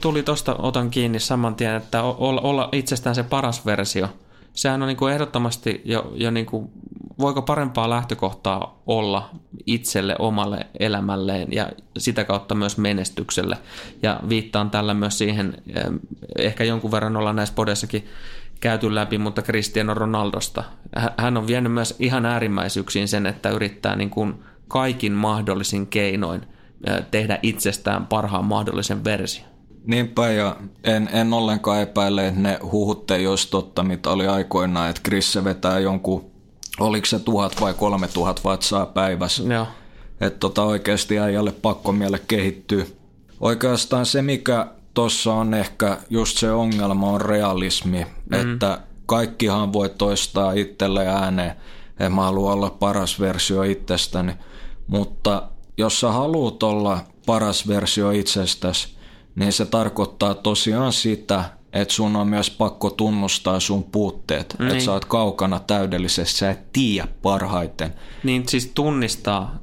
[0.00, 4.08] tuli tuosta, otan kiinni saman tien, että olla itsestään se paras versio.
[4.54, 6.70] Sehän on niin kuin ehdottomasti jo, jo niin kuin
[7.18, 9.30] voiko parempaa lähtökohtaa olla
[9.66, 13.58] itselle, omalle elämälleen ja sitä kautta myös menestykselle.
[14.02, 15.84] Ja viittaan tällä myös siihen, eh,
[16.38, 18.06] ehkä jonkun verran ollaan näissä podessakin
[18.60, 20.64] käyty läpi, mutta Cristiano Ronaldosta.
[21.16, 24.34] Hän on vienyt myös ihan äärimmäisyyksiin sen, että yrittää niin kuin
[24.68, 26.46] kaikin mahdollisin keinoin
[26.86, 29.53] eh, tehdä itsestään parhaan mahdollisen versio.
[29.86, 35.02] Niinpä, ja en, en ollenkaan epäile, että ne huhutte jos totta, mitä oli aikoinaan, että
[35.02, 36.24] Krisse vetää jonkun,
[36.80, 39.42] oliko se tuhat vai kolme tuhat vatsaa päivässä.
[39.42, 39.66] Joo.
[40.20, 42.96] Että tota oikeasti äijälle pakko miele kehittyy.
[43.40, 48.06] Oikeastaan se, mikä tuossa on ehkä just se ongelma, on realismi.
[48.30, 48.52] Mm.
[48.52, 51.56] Että kaikkihan voi toistaa itselle ääneen,
[51.90, 54.32] että mä haluan olla paras versio itsestäni.
[54.86, 55.42] Mutta
[55.76, 58.88] jos sä haluat olla paras versio itsestäsi,
[59.34, 64.56] niin se tarkoittaa tosiaan sitä, että sun on myös pakko tunnustaa sun puutteet.
[64.58, 64.70] Niin.
[64.70, 67.94] Että sä oot kaukana täydellisesti, sä et tiedä parhaiten.
[68.22, 69.58] Niin siis tunnistaa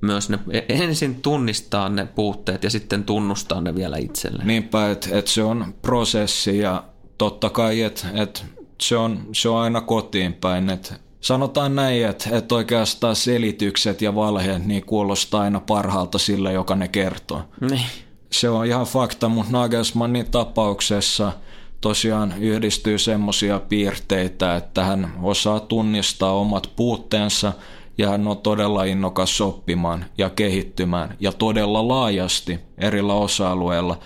[0.00, 4.46] myös ne, ensin tunnistaa ne puutteet ja sitten tunnustaa ne vielä itselleen.
[4.46, 6.84] Niinpä, että et se on prosessi ja
[7.18, 8.44] totta kai, että et
[8.80, 10.70] se, on, se on aina kotiin päin.
[10.70, 16.76] Et sanotaan näin, että et oikeastaan selitykset ja valheet niin kuulostaa aina parhaalta sille, joka
[16.76, 17.42] ne kertoo.
[17.70, 17.86] Niin
[18.30, 21.32] se on ihan fakta, mutta Nagelsmannin tapauksessa
[21.80, 27.52] tosiaan yhdistyy semmoisia piirteitä, että hän osaa tunnistaa omat puutteensa
[27.98, 33.98] ja hän on todella innokas oppimaan ja kehittymään ja todella laajasti erillä osa-alueilla.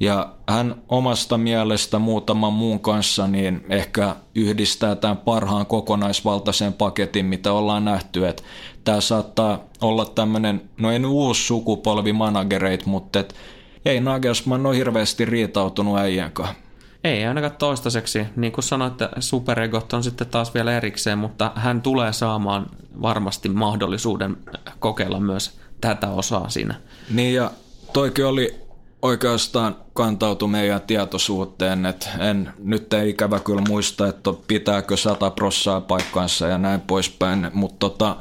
[0.00, 7.52] Ja hän omasta mielestä muutaman muun kanssa niin ehkä yhdistää tämän parhaan kokonaisvaltaisen paketin, mitä
[7.52, 8.42] ollaan nähty, että
[8.84, 13.34] tämä saattaa olla tämmöinen, no en uusi sukupolvi managereit, mutta että
[13.86, 16.54] ei Nagelsmann ole hirveästi riitautunut äijänkaan.
[17.04, 18.26] Ei ainakaan toistaiseksi.
[18.36, 22.66] Niin kuin sanoitte, superegot on sitten taas vielä erikseen, mutta hän tulee saamaan
[23.02, 24.36] varmasti mahdollisuuden
[24.78, 26.74] kokeilla myös tätä osaa siinä.
[27.10, 27.50] Niin ja
[27.92, 28.60] toikin oli
[29.02, 35.80] oikeastaan kantautu meidän tietoisuuteen, että en, nyt ei ikävä kyllä muista, että pitääkö sata prossaa
[35.80, 38.16] paikkansa ja näin poispäin, mutta tota,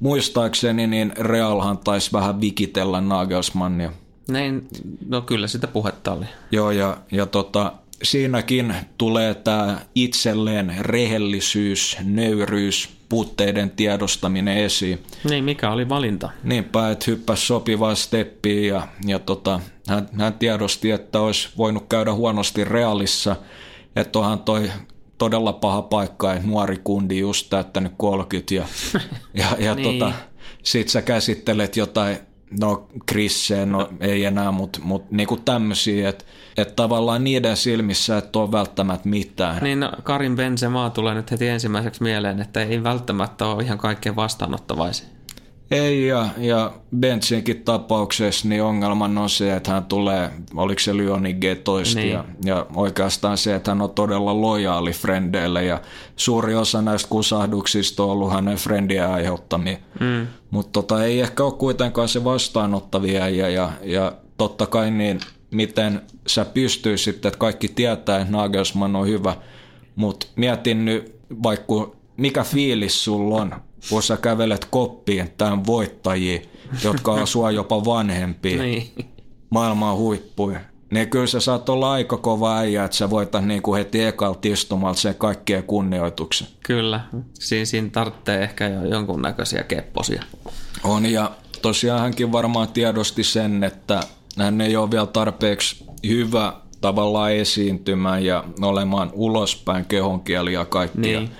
[0.00, 3.92] muistaakseni niin Realhan taisi vähän vikitellä Nagelsmannia
[4.28, 4.68] näin,
[5.08, 6.24] no kyllä sitä puhetta oli.
[6.50, 15.02] Joo, ja, ja tota, siinäkin tulee tämä itselleen rehellisyys, nöyryys, puutteiden tiedostaminen esiin.
[15.30, 16.30] Niin, mikä oli valinta?
[16.42, 22.12] Niinpä, että hyppäsi sopivaa steppiä ja, ja tota, hän, hän tiedosti, että olisi voinut käydä
[22.12, 23.36] huonosti realissa,
[23.96, 24.70] että onhan toi
[25.18, 28.66] todella paha paikka, että nuori kundi just täyttänyt 30 ja,
[29.34, 29.98] ja, ja niin.
[29.98, 30.12] tota,
[30.62, 32.18] sit sä käsittelet jotain
[32.60, 36.24] no Chrisse, no ei enää, mutta mut, niinku tämmöisiä, että
[36.56, 39.62] et tavallaan niiden silmissä et ole välttämättä mitään.
[39.62, 44.16] Niin no, Karin Benzema tulee nyt heti ensimmäiseksi mieleen, että ei välttämättä ole ihan kaikkein
[44.16, 45.15] vastaanottavaisia.
[45.70, 51.38] Ei, ja, ja Bentsinkin tapauksessa niin ongelman on se, että hän tulee, oliko se Lyonin
[51.38, 51.44] G
[51.94, 52.10] niin.
[52.10, 55.80] ja, ja oikeastaan se, että hän on todella lojaali frendeille ja
[56.16, 59.78] suuri osa näistä kusahduksista on ollut hänen frendien aiheuttamia.
[60.00, 60.26] Mm.
[60.50, 66.02] Mutta tota, ei ehkä ole kuitenkaan se vastaanottavia ja, ja, ja totta kai niin, miten
[66.26, 69.36] sä pystyisit, että kaikki tietää, että Nagelsmann on hyvä,
[69.96, 73.54] mutta mietin nyt vaikka mikä fiilis sulla on,
[73.90, 76.40] kun sä kävelet koppiin tämän voittajia,
[76.84, 78.90] jotka on sua jopa vanhempia, niin.
[79.50, 80.60] maailman huippuja.
[80.90, 84.48] Niin kyllä sä saat olla aika kova äijä, että sä voitat niin kuin heti ekalta
[84.48, 86.48] istumalta sen kaikkien kunnioituksen.
[86.66, 87.00] Kyllä,
[87.32, 90.22] siinä, siinä tarvitsee ehkä jo jonkunnäköisiä kepposia.
[90.84, 91.30] On ja
[91.62, 94.00] tosiaan hänkin varmaan tiedosti sen, että
[94.38, 101.20] hän ei ole vielä tarpeeksi hyvä tavallaan esiintymään ja olemaan ulospäin kehonkieli ja kaikkia.
[101.20, 101.30] Niin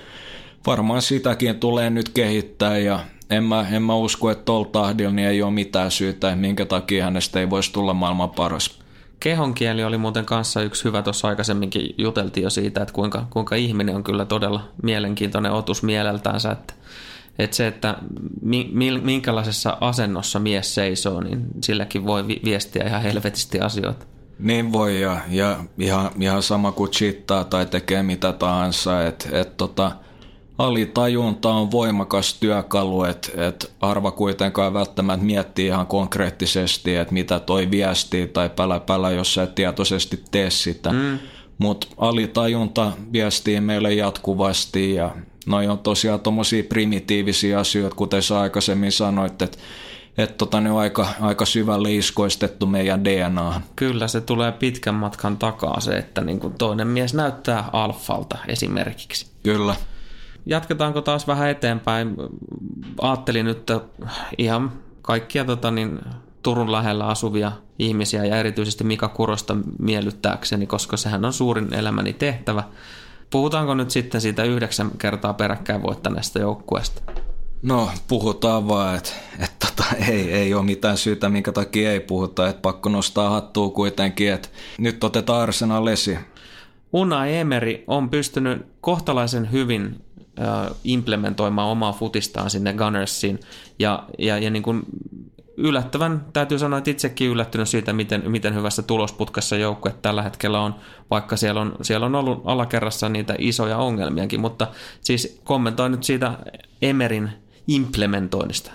[0.67, 2.99] varmaan sitäkin tulee nyt kehittää ja
[3.29, 7.03] en mä, en mä usko, että tuolla tahdilla niin ei ole mitään syytä, minkä takia
[7.03, 8.79] hänestä ei voisi tulla maailman paras.
[9.19, 13.95] Kehonkieli oli muuten kanssa yksi hyvä, tuossa aikaisemminkin juteltiin jo siitä, että kuinka, kuinka ihminen
[13.95, 16.73] on kyllä todella mielenkiintoinen otus mieleltänsä, että,
[17.39, 17.95] että se, että
[18.41, 18.71] mi,
[19.03, 24.05] minkälaisessa asennossa mies seisoo, niin silläkin voi viestiä ihan helvetisti asioita.
[24.39, 29.57] Niin voi ja, ja ihan, ihan sama kuin chittaa tai tekee mitä tahansa, että et
[29.57, 29.91] tota,
[30.57, 37.71] alitajunta on voimakas työkalu, että et harva kuitenkaan välttämättä miettii ihan konkreettisesti, että mitä toi
[37.71, 40.91] viestii tai pälä pälä, jos sä et tietoisesti tee sitä.
[40.91, 41.19] Mm.
[41.57, 45.11] Mutta alitajunta viestii meille jatkuvasti ja
[45.45, 49.57] noi on tosiaan tuommoisia primitiivisia asioita, kuten sä aikaisemmin sanoit, että
[50.17, 53.61] että tota, ne on aika, aika syvälle iskoistettu meidän DNA.
[53.75, 59.27] Kyllä, se tulee pitkän matkan takaa se, että niin toinen mies näyttää alfalta esimerkiksi.
[59.43, 59.75] Kyllä.
[60.47, 62.15] Jatketaanko taas vähän eteenpäin?
[63.01, 63.81] Aattelin nyt että
[64.37, 65.99] ihan kaikkia tota, niin,
[66.43, 72.63] Turun lähellä asuvia ihmisiä ja erityisesti Mika Kurosta miellyttääkseni, koska sehän on suurin elämäni tehtävä.
[73.29, 77.01] Puhutaanko nyt sitten siitä yhdeksän kertaa peräkkäin voittaneesta joukkueesta?
[77.61, 82.47] No, puhutaan vaan, että, että tota, ei, ei ole mitään syytä, minkä takia ei puhuta,
[82.47, 86.17] että pakko nostaa hattua kuitenkin, että nyt otetaan Arsenal esi.
[86.93, 90.06] Unai Emeri on pystynyt kohtalaisen hyvin
[90.83, 93.39] implementoimaan omaa futistaan sinne Gunnersiin.
[93.79, 94.83] Ja, ja, ja niin kuin
[95.57, 100.75] yllättävän, täytyy sanoa, että itsekin yllättynyt siitä, miten, miten hyvässä tulosputkassa joukkue tällä hetkellä on,
[101.11, 104.67] vaikka siellä on, siellä on ollut alakerrassa niitä isoja ongelmiakin, mutta
[105.01, 106.31] siis kommentoin nyt siitä
[106.81, 107.29] Emerin
[107.67, 108.71] implementoinnista.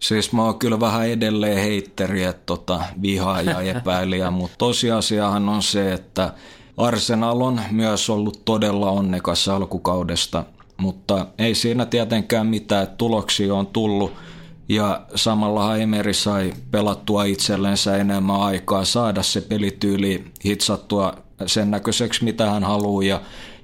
[0.00, 5.62] Siis mä oon kyllä vähän edelleen heitteri, että tota, vihaa ja epäilijä, mutta tosiasiahan on
[5.62, 6.32] se, että
[6.76, 10.44] Arsenal on myös ollut todella onnekas alkukaudesta,
[10.76, 14.12] mutta ei siinä tietenkään mitään, tuloksia on tullut–
[14.68, 21.14] ja samalla Emeri sai pelattua itsellensä enemmän aikaa, saada se pelityyli hitsattua
[21.46, 23.04] sen näköiseksi, mitä hän haluaa.
[23.04, 23.20] Ja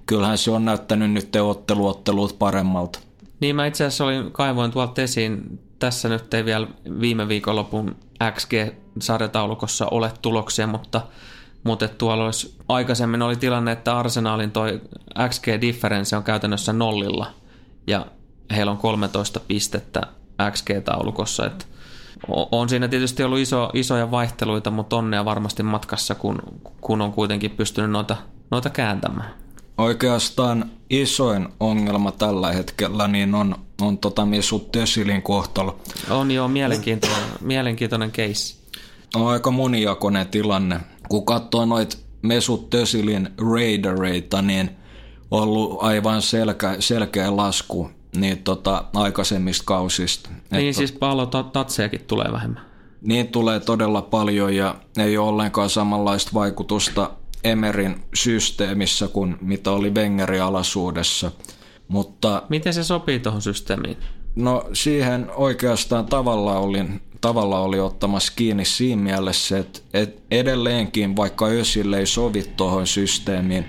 [0.06, 2.98] kyllähän se on näyttänyt nyt otteluottelut paremmalta.
[3.40, 6.66] Niin mä itse asiassa olin, kaivoin tuolta esiin, tässä nyt ei vielä
[7.00, 7.96] viime viikonlopun
[8.32, 11.00] XG-sarjataulukossa ole tuloksia, mutta,
[11.64, 14.80] mutta tuolla olisi, aikaisemmin oli tilanne, että Arsenalin toi
[15.28, 17.26] XG-differenssi on käytännössä nollilla
[17.86, 18.06] ja
[18.56, 20.00] heillä on 13 pistettä
[20.50, 21.46] XG-taulukossa.
[21.46, 21.64] Että
[22.28, 26.38] on siinä tietysti ollut iso, isoja vaihteluita, mutta onnea varmasti matkassa, kun,
[26.80, 28.16] kun on kuitenkin pystynyt noita,
[28.50, 29.34] noita kääntämään.
[29.78, 35.80] Oikeastaan isoin ongelma tällä hetkellä niin on, on tota Mesut Tösilin kohtalo.
[36.10, 38.56] On joo, mielenkiintoinen, mielenkiintoinen case.
[39.14, 40.80] On aika monijakoinen tilanne.
[41.12, 44.70] Kun katsoo noita Mesut Tösilin raidereita, niin
[45.30, 50.30] on ollut aivan selkä, selkeä lasku niin tota, aikaisemmista kausista.
[50.50, 52.62] Niin Et, siis pallo tatseakin tulee vähemmän.
[53.00, 57.10] Niin tulee todella paljon ja ei ole ollenkaan samanlaista vaikutusta
[57.44, 61.32] Emerin systeemissä kuin mitä oli Wengerin alaisuudessa.
[61.88, 63.96] Mutta, Miten se sopii tuohon systeemiin?
[64.36, 66.84] No siihen oikeastaan tavalla oli,
[67.20, 69.80] tavalla oli ottamassa kiinni siinä mielessä, että,
[70.30, 73.64] edelleenkin vaikka Ösille ei sovi tuohon systeemiin,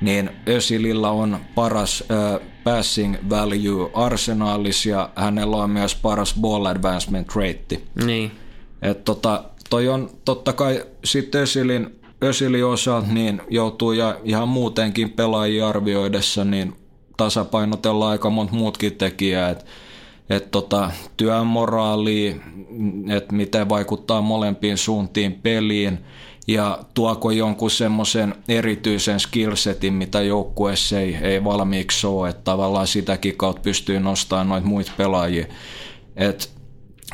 [0.00, 7.36] niin Ösilillä on paras äh, passing value arsenaalis ja hänellä on myös paras ball advancement
[7.36, 7.80] rate.
[8.04, 8.32] Niin.
[8.82, 15.10] Et tota, toi on totta kai sitten Ösilin, Ösilin osalta niin joutuu ja ihan muutenkin
[15.10, 16.76] pelaajia arvioidessa niin
[17.16, 19.64] tasapainotellaan aika monta muutkin tekijää, että
[20.30, 22.40] et tota, työn moraali,
[23.08, 25.98] että miten vaikuttaa molempiin suuntiin peliin–
[26.46, 33.36] ja tuoko jonkun semmoisen erityisen skillsetin, mitä joukkueessa ei, ei valmiiksi ole, että tavallaan sitäkin
[33.36, 35.46] kautta pystyy nostamaan noita muita pelaajia.
[36.16, 36.50] Et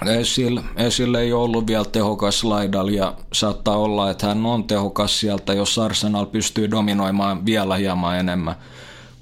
[0.06, 5.52] Esil, Esil ei ollut vielä tehokas laidal ja saattaa olla, että hän on tehokas sieltä,
[5.52, 8.54] jos Arsenal pystyy dominoimaan vielä hieman enemmän.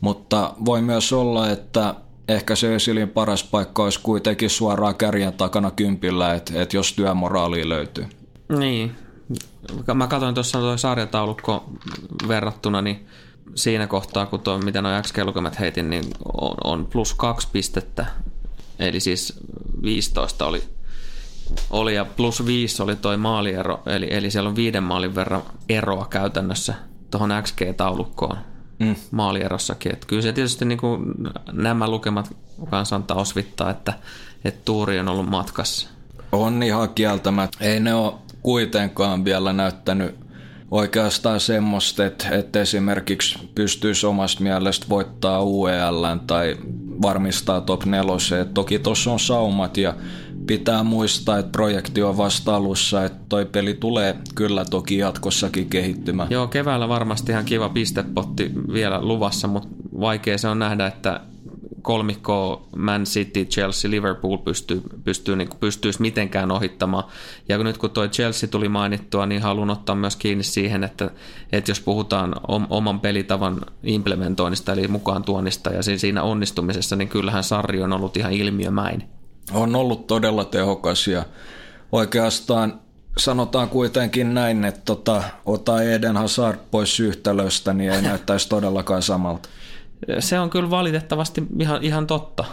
[0.00, 1.94] Mutta voi myös olla, että
[2.30, 7.68] ehkä se Esilin paras paikka olisi kuitenkin suoraan kärjen takana kympillä, että, että jos työmoraali
[7.68, 8.06] löytyy.
[8.58, 8.96] Niin,
[9.94, 11.64] mä katsoin tuossa tuo sarjataulukko
[12.28, 13.06] verrattuna, niin
[13.54, 16.04] siinä kohtaa, kun tuo, mitä noin XG-lukemat heitin, niin
[16.40, 18.06] on, on plus kaksi pistettä.
[18.78, 19.38] Eli siis
[19.82, 20.62] 15 oli,
[21.70, 26.06] oli ja plus viisi oli toi maaliero, eli, eli siellä on viiden maalin verran eroa
[26.10, 26.74] käytännössä
[27.10, 28.36] tuohon XG-taulukkoon
[28.80, 28.96] mm.
[29.10, 29.92] maalierossakin.
[29.92, 31.02] Et kyllä se tietysti niin kuin
[31.52, 32.36] nämä lukemat
[32.70, 33.92] kanssa antaa osvittaa, että,
[34.44, 35.88] että tuuri on ollut matkassa.
[36.32, 37.58] On ihan kieltämättä.
[37.60, 38.12] Ei ne ole
[38.42, 40.14] kuitenkaan vielä näyttänyt
[40.70, 46.56] oikeastaan semmoista, että, että esimerkiksi pystyisi omasta mielestä voittaa UEL tai
[47.02, 48.44] varmistaa top 4.
[48.54, 49.94] Toki tuossa on saumat ja
[50.46, 56.28] pitää muistaa, että projekti on vasta alussa, että toi peli tulee kyllä toki jatkossakin kehittymään.
[56.30, 59.68] Joo, keväällä varmasti ihan kiva pistepotti vielä luvassa, mutta
[60.00, 61.20] vaikea se on nähdä, että
[61.82, 67.04] kolmikko Man City, Chelsea, Liverpool pystyy, pystyy, niin pystyisi mitenkään ohittamaan.
[67.48, 71.10] Ja nyt kun tuo Chelsea tuli mainittua, niin haluan ottaa myös kiinni siihen, että,
[71.52, 72.34] että jos puhutaan
[72.70, 78.32] oman pelitavan implementoinnista eli mukaan tuonnista ja siinä onnistumisessa, niin kyllähän Sarri on ollut ihan
[78.32, 79.19] ilmiömäin.
[79.52, 81.24] On ollut todella tehokas ja
[81.92, 82.80] oikeastaan
[83.18, 89.48] sanotaan kuitenkin näin, että tota, ota Eden Hazard pois yhtälöstä, niin ei näyttäisi todellakaan samalta.
[90.18, 92.44] Se on kyllä valitettavasti ihan, ihan totta.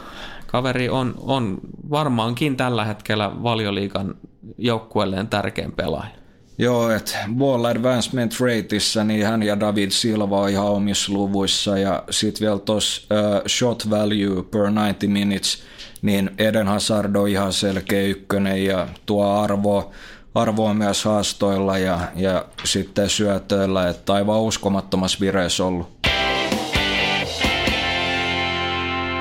[0.47, 1.57] Kaveri on, on
[1.89, 4.15] varmaankin tällä hetkellä valioliikan
[4.57, 6.17] joukkueelleen tärkein pelaaja.
[6.59, 12.03] Joo, että Ball Advancement Rateissa niin hän ja David Silva on ihan omissa luvuissa ja
[12.09, 15.63] sitten vielä tuossa uh, Shot Value per 90 Minutes,
[16.07, 19.91] niin Eden Hazard on ihan selkeä ykkönen ja tuo arvo,
[20.35, 25.97] arvo on myös haastoilla ja, ja sitten syötöillä, että aivan uskomattomassa vireessä ollut.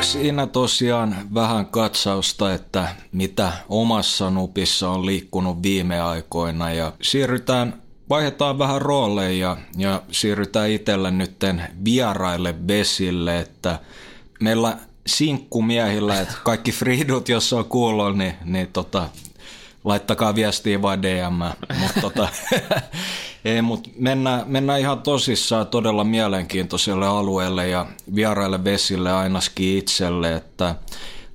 [0.00, 8.58] Siinä tosiaan vähän katsausta, että mitä omassa nupissa on liikkunut viime aikoina ja siirrytään, vaihdetaan
[8.58, 13.78] vähän rooleja ja, ja siirrytään itselle nytten vieraille vesille, että
[14.40, 19.08] meillä sinkkumiehillä, että kaikki fridut, jos on kuullut, niin, niin tota,
[19.84, 21.38] laittakaa viestiä vaan DM.
[21.80, 22.28] Mutta tota,
[23.44, 30.74] ei, mut mennään, mennään ihan tosissaan todella mielenkiintoiselle alueelle ja vieraille vesille ainakin itselle, että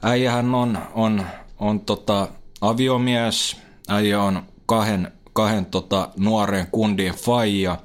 [0.02, 1.26] äijähän on, on,
[1.60, 2.28] on tota,
[2.62, 3.58] aviomies,
[3.88, 7.78] äijä on kahden, kahden tota, nuoren kundin faija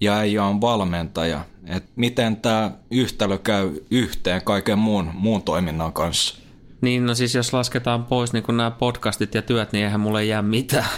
[0.00, 1.44] ja äijä on valmentaja.
[1.66, 6.38] Et miten tämä yhtälö käy yhteen kaiken muun, muun toiminnan kanssa?
[6.80, 10.42] Niin, no siis jos lasketaan pois niin nämä podcastit ja työt, niin eihän mulle jää
[10.42, 10.88] mitään.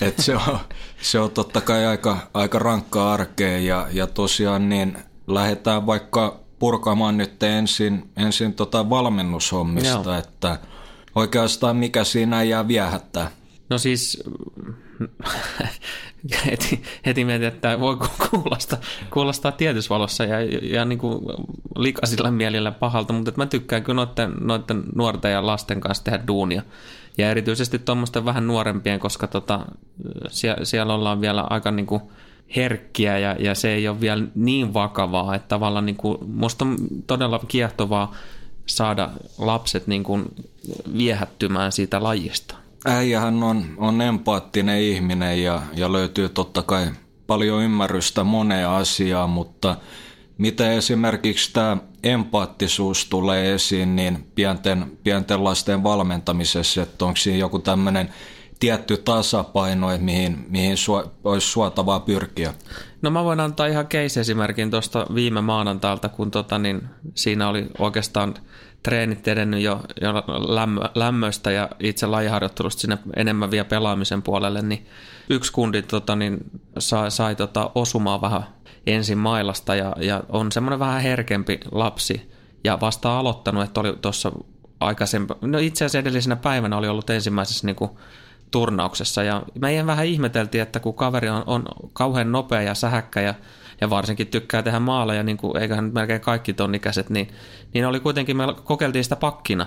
[0.00, 0.58] Et se, on,
[1.00, 7.16] se on totta kai aika, aika rankkaa arkea ja, ja tosiaan niin lähdetään vaikka purkamaan
[7.16, 10.18] nyt ensin, ensin tota valmennushommista, Joo.
[10.18, 10.58] että
[11.14, 13.30] oikeastaan mikä siinä jää viehättää.
[13.70, 14.22] No siis
[16.46, 17.96] heti, heti mietin, että voi
[18.30, 18.78] kuulostaa,
[19.10, 21.24] kuulostaa tietysvalossa ja, ja niin kuin
[21.76, 26.62] likaisilla mielillä pahalta, mutta mä tykkään kyllä noiden, noiden nuorten ja lasten kanssa tehdä duunia.
[27.18, 29.66] Ja erityisesti tuommoisten vähän nuorempien, koska tota,
[30.28, 32.02] siellä, siellä ollaan vielä aika niin kuin
[32.56, 36.76] herkkiä ja, ja se ei ole vielä niin vakavaa, että tavallaan niin kuin, musta on
[37.06, 38.14] todella kiehtovaa
[38.66, 40.24] saada lapset niin kuin
[40.98, 46.86] viehättymään siitä lajista äijähän on, on empaattinen ihminen ja, ja löytyy totta kai
[47.26, 49.76] paljon ymmärrystä moneen asiaan, mutta
[50.38, 57.58] mitä esimerkiksi tämä empaattisuus tulee esiin, niin pienten, pienten lasten valmentamisessa, että onko siinä joku
[57.58, 58.10] tämmöinen
[58.60, 60.92] tietty tasapaino, että mihin, mihin su,
[61.24, 62.54] olisi suotavaa pyrkiä?
[63.02, 66.82] No mä voin antaa ihan case-esimerkin tuosta viime maanantailta, kun tota, niin
[67.14, 68.34] siinä oli oikeastaan–
[68.82, 70.14] treenit edennyt jo, jo
[70.54, 74.86] lämmö, lämmöistä ja itse lajiharjoittelusta sinne enemmän vielä pelaamisen puolelle, niin
[75.30, 76.38] yksi kundi tota, niin
[76.78, 78.42] sai, sai tota, osumaan vähän
[78.86, 82.32] ensin mailasta ja, ja on semmoinen vähän herkempi lapsi
[82.64, 84.32] ja vasta aloittanut, että oli tuossa
[84.80, 87.90] aikaisemmin, no itse asiassa edellisenä päivänä oli ollut ensimmäisessä niin kuin,
[88.50, 93.34] turnauksessa ja meidän vähän ihmeteltiin, että kun kaveri on, on kauhean nopea ja sähäkkä ja
[93.80, 97.28] ja varsinkin tykkää tehdä maaleja, niin kuin, eiköhän melkein kaikki ton ikäiset, niin,
[97.74, 99.66] niin oli kuitenkin, me kokeiltiin sitä pakkina.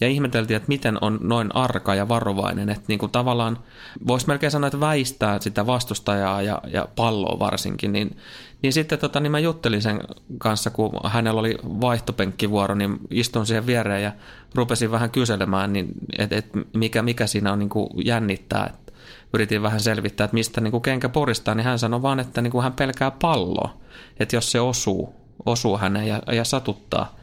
[0.00, 3.58] Ja ihmeteltiin, että miten on noin arka ja varovainen, että niin kuin tavallaan
[4.06, 8.16] voisi melkein sanoa, että väistää sitä vastustajaa ja, ja palloa varsinkin, niin,
[8.62, 10.00] niin sitten tota, niin mä juttelin sen
[10.38, 14.12] kanssa, kun hänellä oli vaihtopenkkivuoro, niin istun siihen viereen ja
[14.54, 15.88] rupesin vähän kyselemään, niin,
[16.18, 18.85] että, että mikä, mikä siinä on niin kuin jännittää, että
[19.34, 22.50] yritin vähän selvittää, että mistä niin kuin kenkä poristaa, niin hän sanoi vaan, että niin
[22.50, 23.76] kuin hän pelkää palloa,
[24.20, 25.14] että jos se osuu,
[25.46, 27.16] osuu häneen ja, ja satuttaa.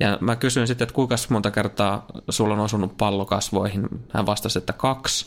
[0.00, 3.88] Ja mä kysyin sitten, että kuinka monta kertaa sulla on osunut pallo kasvoihin.
[4.10, 5.26] Hän vastasi, että kaksi.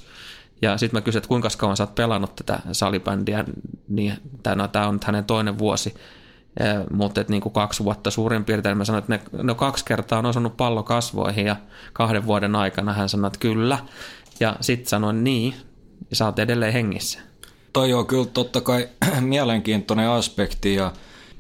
[0.62, 3.46] Ja sitten mä kysyin, että kuinka kauan sä oot pelannut tätä salibändiä,
[3.88, 4.14] niin
[4.44, 5.94] tämä no, on hänen toinen vuosi.
[6.92, 8.78] Mutta niin kuin kaksi vuotta suurin piirtein.
[8.78, 11.56] Mä sanoin, että ne, no kaksi kertaa on osunut pallo kasvoihin ja
[11.94, 13.80] kahden vuoden aikana hän sanoi, että kyllä.
[14.40, 15.54] Ja sitten sanoin niin,
[16.10, 17.20] ja sä oot edelleen hengissä.
[17.74, 18.90] Toi on kyllä totta kai
[19.22, 20.92] mielenkiintoinen aspekti ja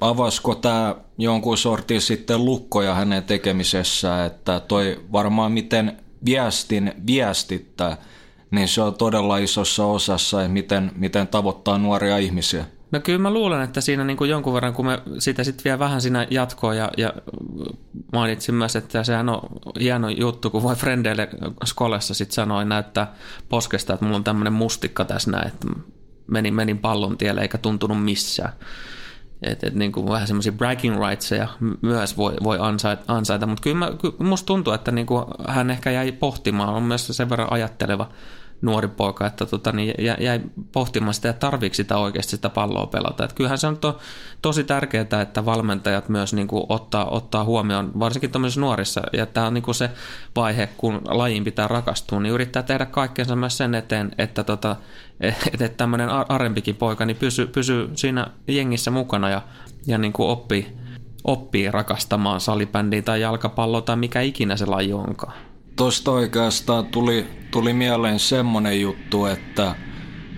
[0.01, 7.97] avasko tämä jonkun sortin sitten lukkoja hänen tekemisessä, että toi varmaan miten viestin viestittää,
[8.51, 12.65] niin se on todella isossa osassa, miten, miten tavoittaa nuoria ihmisiä.
[12.95, 15.79] No kyllä mä luulen, että siinä niin kuin jonkun verran, kun me sitä sitten vielä
[15.79, 17.13] vähän siinä jatkoa ja, ja
[18.13, 19.41] mainitsin myös, että sehän on
[19.79, 21.29] hieno juttu, kun voi frendeille
[21.65, 23.13] skolessa sitten sanoa näyttää
[23.49, 25.67] poskesta, että mulla on tämmöinen mustikka tässä näin, että
[26.27, 28.53] menin, menin pallon tielle eikä tuntunut missään.
[29.41, 31.47] Et, et niin kuin vähän semmoisia bragging rightseja
[31.81, 33.47] myös voi, voi ansaita, ansaita.
[33.47, 37.07] mutta kyllä, mä, kyllä musta tuntuu, että niin kuin hän ehkä jäi pohtimaan, on myös
[37.07, 38.09] sen verran ajatteleva
[38.61, 40.41] nuori poika, että tota, niin jäi
[40.71, 43.23] pohtimaan sitä, että tarviiko sitä oikeasti sitä palloa pelata.
[43.23, 43.99] Että kyllähän se on to,
[44.41, 49.47] tosi tärkeää, että valmentajat myös niin kuin ottaa, ottaa huomioon, varsinkin tämmöisissä nuorissa, ja tämä
[49.47, 49.89] on niin kuin se
[50.35, 54.75] vaihe, kun lajiin pitää rakastua, niin yrittää tehdä kaikkeensa myös sen eteen, että, tota,
[55.19, 59.41] että tämmöinen arempikin poika niin pysyy, pysyy siinä jengissä mukana ja,
[59.87, 60.77] ja niin kuin oppii,
[61.23, 65.54] oppii rakastamaan salibändiä tai jalkapalloa tai mikä ikinä se laji onkaan.
[65.75, 69.75] Tuosta oikeastaan tuli, tuli mieleen semmoinen juttu, että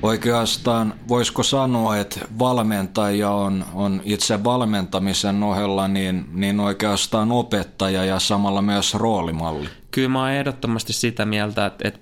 [0.02, 8.20] Oikeastaan voisiko sanoa, että valmentaja on, on itse valmentamisen ohella niin, niin oikeastaan opettaja ja
[8.20, 9.70] samalla myös roolimalli.
[9.92, 12.00] Kyllä mä oon ehdottomasti sitä mieltä, että, että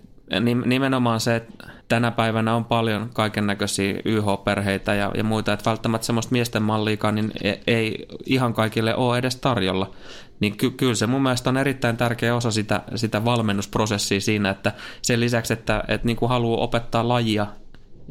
[0.66, 6.06] nimenomaan se, että tänä päivänä on paljon kaiken näköisiä YH-perheitä ja, ja muita, että välttämättä
[6.06, 9.92] semmoista miesten malliikaan niin ei, ei ihan kaikille ole edes tarjolla.
[10.40, 14.74] Niin ky, kyllä se mun mielestä on erittäin tärkeä osa sitä, sitä valmennusprosessia siinä, että
[15.02, 17.48] sen lisäksi, että, että niin kuin haluaa opettaa lajia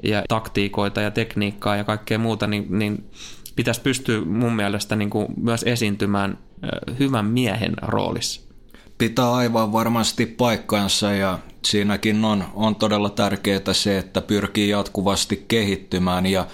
[0.02, 3.10] ja taktiikoita ja tekniikkaa ja kaikkea muuta, niin, niin
[3.56, 6.38] pitäisi pystyä mun mielestä niin kuin myös esiintymään
[6.98, 8.40] hyvän miehen roolissa.
[8.98, 16.26] Pitää aivan varmasti paikkansa ja siinäkin on, on todella tärkeää se, että pyrkii jatkuvasti kehittymään
[16.26, 16.46] ja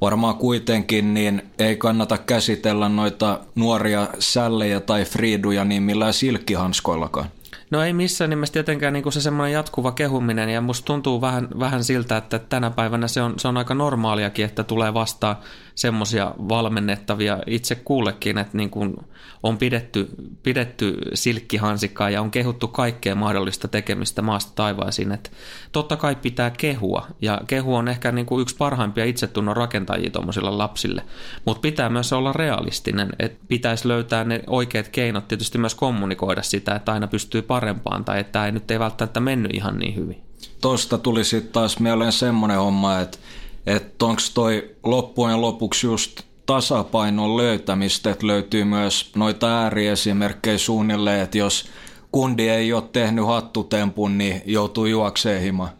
[0.00, 7.28] varmaan kuitenkin niin ei kannata käsitellä noita nuoria sällejä tai friiduja niin millään silkkihanskoillakaan.
[7.70, 11.48] No ei missään nimessä tietenkään niin kuin se semmoinen jatkuva kehuminen ja musta tuntuu vähän,
[11.58, 15.36] vähän siltä, että tänä päivänä se on, se on aika normaaliakin, että tulee vastaan
[15.74, 18.96] semmoisia valmennettavia itse kuullekin, että niin kuin
[19.42, 20.08] on pidetty,
[20.42, 25.12] pidetty silkkihansikkaa ja on kehuttu kaikkea mahdollista tekemistä maasta taivaisiin.
[25.12, 25.30] Että
[25.72, 30.50] totta kai pitää kehua ja kehu on ehkä niin kuin yksi parhaimpia itsetunnon rakentajia tuommoisille
[30.50, 31.04] lapsille,
[31.44, 36.74] mutta pitää myös olla realistinen, että pitäisi löytää ne oikeat keinot tietysti myös kommunikoida sitä,
[36.74, 40.22] että aina pystyy parempaan tai että ei nyt ei välttämättä mennyt ihan niin hyvin.
[40.60, 43.18] Tuosta tuli sitten taas mieleen semmoinen homma, että
[43.66, 51.38] että onko toi loppujen lopuksi just tasapainon löytämistä, että löytyy myös noita ääriesimerkkejä suunnilleen, että
[51.38, 51.68] jos
[52.12, 55.70] kundi ei ole tehnyt hattutempun, niin joutuu juokseen himaan.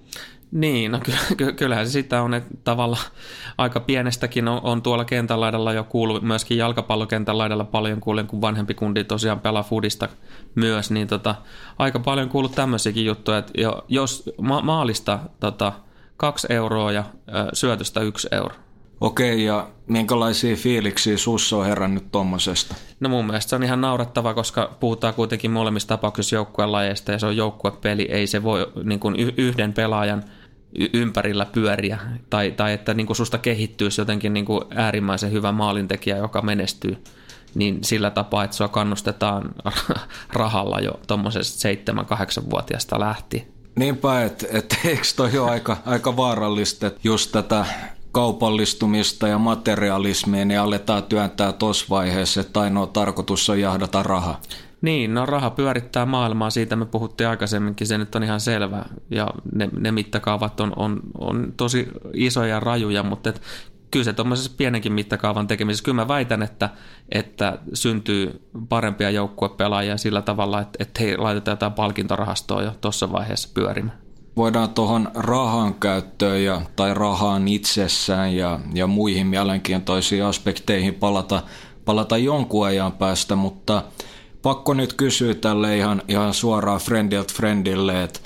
[0.52, 1.00] Niin, no
[1.36, 2.98] ky- kyllähän se sitä on, että tavalla
[3.58, 8.40] aika pienestäkin on, on tuolla kentän laidalla jo kuullut, myöskin jalkapallokentän laidalla paljon kuulen, kun
[8.40, 10.08] vanhempi kundi tosiaan pelaa fudista
[10.54, 11.34] myös, niin tota,
[11.78, 13.52] aika paljon kuullut tämmöisiäkin juttuja, että
[13.88, 15.72] jos ma- maalista tota,
[16.16, 17.04] kaksi euroa ja
[17.52, 18.54] syötöstä yksi euro.
[19.00, 22.74] Okei, ja minkälaisia fiiliksiä sussa on herännyt tuommoisesta?
[23.00, 27.18] No mun mielestä se on ihan naurettava, koska puhutaan kuitenkin molemmissa tapauksissa joukkueen lajeista ja
[27.18, 30.24] se on joukkuepeli, ei se voi niin kuin yhden pelaajan
[30.92, 31.98] ympärillä pyöriä
[32.30, 36.96] tai, tai että niin kuin susta kehittyisi jotenkin niin kuin äärimmäisen hyvä maalintekijä, joka menestyy
[37.54, 39.54] niin sillä tapaa, että sua kannustetaan
[40.32, 43.53] rahalla jo tuommoisesta 7-8-vuotiaasta lähtien.
[43.76, 47.66] Niinpä, että et, eikö toi ole aika, aika vaarallista, että just tätä
[48.12, 54.40] kaupallistumista ja materialismia, niin aletaan työntää tuossa vaiheessa, että ainoa tarkoitus on jahdata raha.
[54.82, 58.84] Niin, no raha pyörittää maailmaa, siitä me puhuttiin aikaisemminkin, se nyt on ihan selvä.
[59.10, 63.42] Ja ne, ne mittakaavat on, on, on tosi isoja ja rajuja, mutta et
[63.94, 66.70] kyllä se tuommoisessa pienenkin mittakaavan tekemisessä, kyllä mä väitän, että,
[67.08, 73.48] että syntyy parempia joukkuepelaajia sillä tavalla, että, että he laitetaan jotain palkintorahastoa jo tuossa vaiheessa
[73.54, 73.98] pyörimään.
[74.36, 81.42] Voidaan tuohon rahan käyttöön ja, tai rahaan itsessään ja, ja muihin mielenkiintoisiin aspekteihin palata,
[81.84, 83.82] palata jonkun ajan päästä, mutta
[84.42, 88.20] pakko nyt kysyä tälle ihan, ihan suoraan friendiltä friendille, että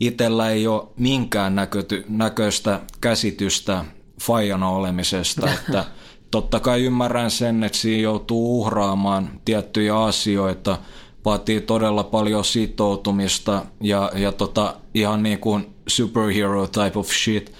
[0.00, 3.84] itsellä ei ole minkään näköty, näköistä käsitystä
[4.20, 5.84] fajana olemisesta, että
[6.30, 10.78] totta kai ymmärrän sen, että siinä joutuu uhraamaan tiettyjä asioita,
[11.24, 17.52] vaatii todella paljon sitoutumista ja, ja tota, ihan niin kuin superhero type of shit,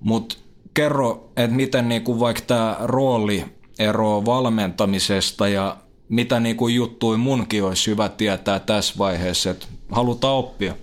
[0.00, 0.36] mutta
[0.74, 3.44] kerro, että miten niin kuin vaikka tämä rooli
[3.78, 5.76] eroaa valmentamisesta ja
[6.08, 10.74] mitä niin kuin juttui munkin olisi hyvä tietää tässä vaiheessa, että halutaan oppia.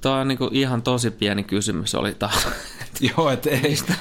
[0.00, 2.48] Tämä on niin kuin ihan tosi pieni kysymys oli taas.
[3.16, 3.94] Joo, että ei sitä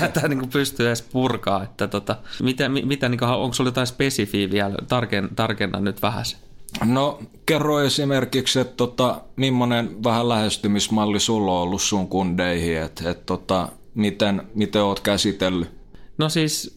[0.00, 1.62] tätä niin kuin pystyy edes purkaa.
[1.62, 4.74] Että tota, mitä, mitä, niin kuin, onko sinulla jotain spesifiä vielä?
[4.88, 6.36] Tarken, tarkenna nyt vähän se.
[6.84, 13.26] No kerro esimerkiksi, että tota, millainen vähän lähestymismalli sulla on ollut sun kundeihin, että et,
[13.26, 15.78] tota, miten, miten oot käsitellyt
[16.18, 16.76] No siis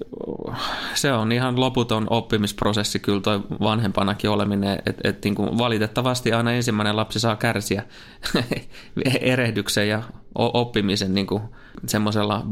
[0.94, 6.96] se on ihan loputon oppimisprosessi kyllä toi vanhempanakin oleminen, että et, niin valitettavasti aina ensimmäinen
[6.96, 7.84] lapsi saa kärsiä
[9.22, 10.04] erehdyksen ja
[10.36, 11.28] oppimisen niin
[11.88, 12.46] semmoisella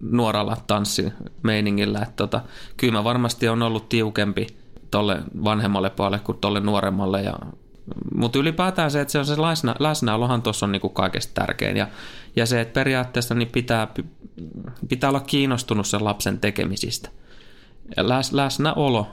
[0.00, 2.40] nuoralla tanssimeiningillä, että tota,
[2.76, 4.46] kyllä mä varmasti on ollut tiukempi
[4.90, 7.34] tolle vanhemmalle puolelle kuin tolle nuoremmalle ja
[8.14, 11.76] mutta ylipäätään se, että se on se läsnä, läsnäolohan tuossa on niinku kaikesta tärkein.
[11.76, 11.88] Ja,
[12.36, 13.88] ja se, että periaatteessa niin pitää,
[14.88, 17.08] pitää olla kiinnostunut sen lapsen tekemisistä.
[17.96, 19.06] Läs, läsnäolo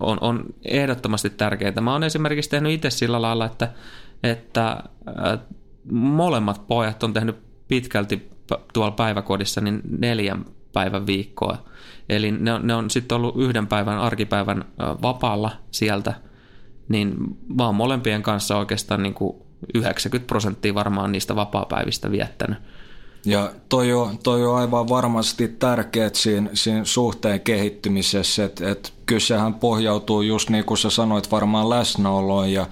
[0.00, 1.80] on, on ehdottomasti tärkeää.
[1.80, 3.72] Mä oon esimerkiksi tehnyt itse sillä lailla, että,
[4.22, 5.38] että äh,
[5.90, 7.36] molemmat pojat on tehnyt
[7.68, 8.30] pitkälti
[8.72, 11.64] tuolla päiväkodissa niin neljän päivän viikkoa.
[12.08, 14.64] Eli ne on, ne on sitten ollut yhden päivän arkipäivän
[15.02, 16.14] vapaalla sieltä–
[16.90, 17.16] niin
[17.56, 19.36] mä oon molempien kanssa oikeastaan niin kuin
[19.74, 22.58] 90 prosenttia varmaan niistä vapaapäivistä viettänyt.
[23.24, 29.20] Ja toi on, toi on aivan varmasti tärkeät siinä, siinä suhteen kehittymisessä, että et kyllä
[29.20, 32.66] sehän pohjautuu just niin kuin sä sanoit varmaan läsnäoloon ja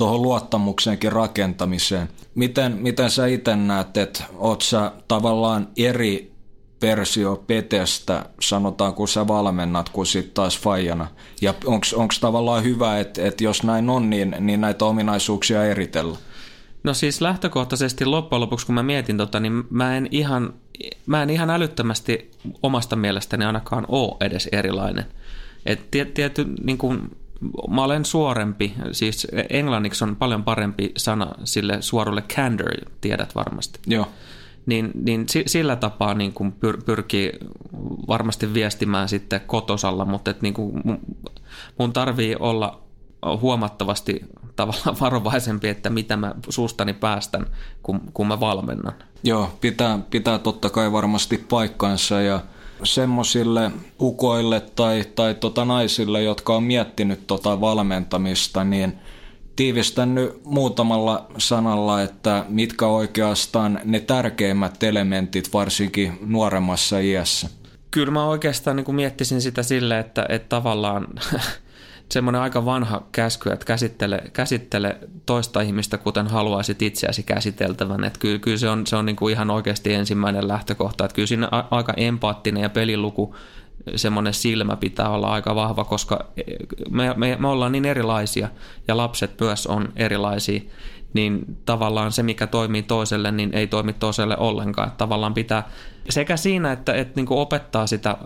[0.00, 2.08] tuohon luottamuksenkin rakentamiseen.
[2.34, 6.32] Miten, miten sä itse näet, että oot sä tavallaan eri
[6.82, 11.06] versio Petestä, sanotaan, kun sä valmennat, kuin sitten taas Fajana.
[11.40, 11.54] Ja
[11.96, 16.18] onko tavallaan hyvä, että, että jos näin on, niin, niin näitä ominaisuuksia eritellä?
[16.84, 20.54] No siis lähtökohtaisesti loppujen lopuksi, kun mä mietin tota, niin mä en ihan,
[21.06, 22.30] mä en ihan älyttömästi
[22.62, 25.04] omasta mielestäni ainakaan ole edes erilainen.
[25.66, 27.10] Et tiety, niin kun,
[27.68, 32.70] mä olen suorempi, siis englanniksi on paljon parempi sana sille suorulle candor,
[33.00, 33.80] tiedät varmasti.
[33.86, 34.08] Joo.
[34.66, 37.32] Niin, niin sillä tapaa niin kun pyr, pyrkii
[38.08, 40.82] varmasti viestimään sitten kotosalla, mutta et niin kun
[41.78, 42.80] mun tarvii olla
[43.40, 44.20] huomattavasti
[44.56, 47.46] tavallaan varovaisempi, että mitä mä suustani päästän,
[47.82, 48.92] kun, kun mä valmennan.
[49.22, 52.40] Joo, pitää, pitää totta kai varmasti paikkansa ja
[52.84, 53.70] semmoisille
[54.00, 58.98] ukoille tai, tai tota naisille, jotka on miettinyt tota valmentamista, niin
[59.56, 67.48] tiivistän nyt muutamalla sanalla, että mitkä oikeastaan ne tärkeimmät elementit varsinkin nuoremmassa iässä.
[67.90, 71.06] Kyllä mä oikeastaan niin miettisin sitä sille, että, että tavallaan
[72.10, 78.04] semmoinen aika vanha käsky, että käsittele, käsittele toista ihmistä, kuten haluaisit itseäsi käsiteltävän.
[78.04, 81.04] Että kyllä, kyllä se on, se on niin kuin ihan oikeasti ensimmäinen lähtökohta.
[81.04, 83.34] Että kyllä siinä aika empaattinen ja peliluku
[83.96, 86.26] semmoinen silmä pitää olla aika vahva, koska
[86.90, 88.48] me, me, me ollaan niin erilaisia
[88.88, 90.60] ja lapset myös on erilaisia,
[91.12, 94.88] niin tavallaan se, mikä toimii toiselle, niin ei toimi toiselle ollenkaan.
[94.88, 95.68] Että tavallaan pitää
[96.08, 98.16] sekä siinä, että, että niin opettaa sitä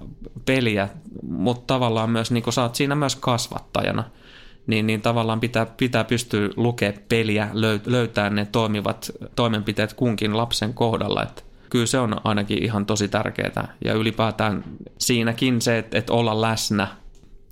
[0.45, 0.89] peliä,
[1.23, 4.05] mutta tavallaan myös niin sä oot siinä myös kasvattajana,
[4.67, 7.49] niin, niin tavallaan pitää, pitää pystyä lukemaan peliä,
[7.87, 11.23] löytää ne toimivat toimenpiteet kunkin lapsen kohdalla.
[11.23, 13.75] Että kyllä se on ainakin ihan tosi tärkeää.
[13.85, 14.65] Ja ylipäätään
[14.99, 16.89] siinäkin se, että, että olla läsnä–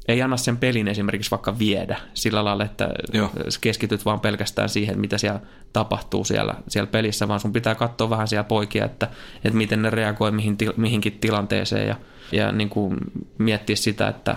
[0.09, 3.31] ei anna sen pelin esimerkiksi vaikka viedä sillä lailla, että Joo.
[3.61, 5.41] keskityt vaan pelkästään siihen, mitä siellä
[5.73, 9.09] tapahtuu siellä, siellä pelissä, vaan sun pitää katsoa vähän siellä poikia, että,
[9.45, 11.97] että miten ne reagoi mihin, mihinkin tilanteeseen ja,
[12.33, 12.97] ja niin kuin
[13.39, 14.37] miettiä sitä, että,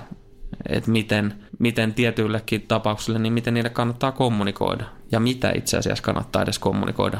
[0.69, 6.41] että miten, miten tietyillekin tapauksille, niin miten niille kannattaa kommunikoida ja mitä itse asiassa kannattaa
[6.41, 7.19] edes kommunikoida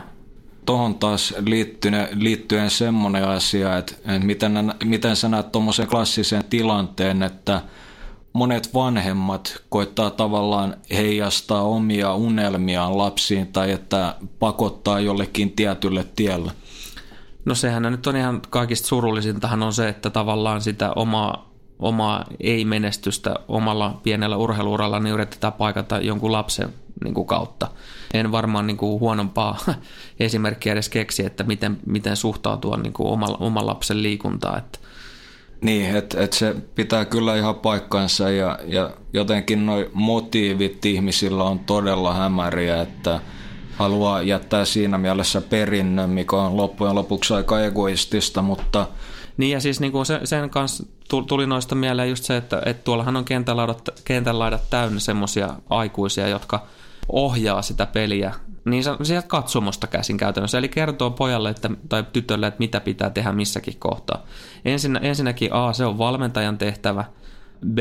[0.66, 7.24] tuohon taas liittyen, liittyen semmoinen asia, että, että miten, miten sä näet tuommoisen klassisen tilanteen,
[7.24, 7.62] että–
[8.36, 16.52] monet vanhemmat koittaa tavallaan heijastaa omia unelmiaan lapsiin tai että pakottaa jollekin tietylle tielle?
[17.46, 23.36] No sehän nyt on ihan kaikista surullisintahan on se, että tavallaan sitä omaa, omaa ei-menestystä
[23.48, 26.74] omalla pienellä urheiluuralla niin yritetään paikata jonkun lapsen
[27.04, 27.68] niin kuin kautta.
[28.14, 29.58] En varmaan niin kuin huonompaa
[30.20, 34.58] esimerkkiä edes keksi, että miten, miten suhtautua niin kuin oman, oman lapsen liikuntaan.
[34.58, 34.80] Että
[35.62, 41.60] niin, että et se pitää kyllä ihan paikkansa ja, ja jotenkin nuo motiivit ihmisillä on
[41.60, 43.20] todella hämäriä, että
[43.76, 48.88] haluaa jättää siinä mielessä perinnön, mikä on loppujen lopuksi aika egoistista, mutta...
[49.38, 50.84] Niin ja siis niin kuin sen, sen kanssa
[51.28, 53.26] tuli noista mieleen just se, että, että tuollahan on
[54.06, 56.68] kentän laidat täynnä semmoisia aikuisia, jotka
[57.10, 58.34] ohjaa sitä peliä
[58.66, 63.32] niin sieltä katsomosta käsin käytännössä, eli kertoo pojalle että, tai tytölle, että mitä pitää tehdä
[63.32, 64.26] missäkin kohtaa.
[64.66, 67.06] Ensin, ensinnäkin A, se on valmentajan tehtävä,
[67.74, 67.78] B,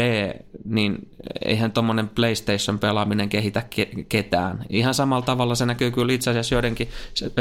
[0.64, 1.08] niin
[1.44, 4.64] eihän tuommoinen PlayStation-pelaaminen kehitä ke- ketään.
[4.68, 6.88] Ihan samalla tavalla se näkyy kyllä itse asiassa joidenkin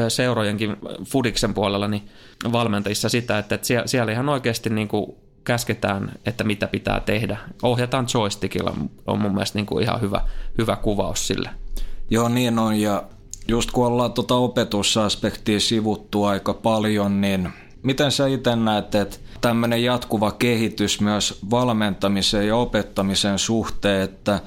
[0.07, 2.09] seurojenkin Fudiksen puolella niin
[2.51, 7.37] valmentajissa sitä, että, että siellä, siellä ihan oikeasti niin kuin käsketään, että mitä pitää tehdä.
[7.63, 8.75] Ohjataan joystickilla
[9.07, 10.21] on mun mielestä niin kuin ihan hyvä,
[10.57, 11.49] hyvä kuvaus sille.
[12.13, 12.79] Joo, niin on.
[12.79, 13.03] Ja
[13.47, 17.49] just kun ollaan tuota opetusaspektia sivuttu aika paljon, niin
[17.83, 24.39] miten sä itse näet, että tämmöinen jatkuva kehitys myös valmentamisen ja opettamisen suhteen, että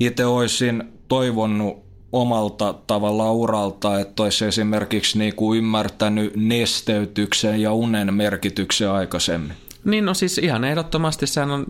[0.00, 1.78] itse olisin toivonut
[2.12, 9.56] omalta tavalla uralta, että olisi esimerkiksi niin kuin ymmärtänyt nesteytyksen ja unen merkityksen aikaisemmin.
[9.84, 11.66] Niin no siis ihan ehdottomasti sehän on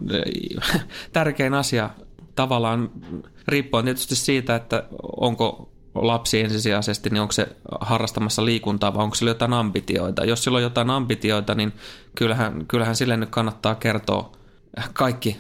[0.72, 1.90] äh, tärkein asia
[2.34, 2.90] tavallaan
[3.50, 4.84] riippuen tietysti siitä, että
[5.16, 10.24] onko lapsi ensisijaisesti, niin onko se harrastamassa liikuntaa vai onko sillä jotain ambitioita.
[10.24, 11.72] Jos sillä on jotain ambitioita, niin
[12.14, 14.32] kyllähän, kyllähän sille nyt kannattaa kertoa
[14.92, 15.36] kaikki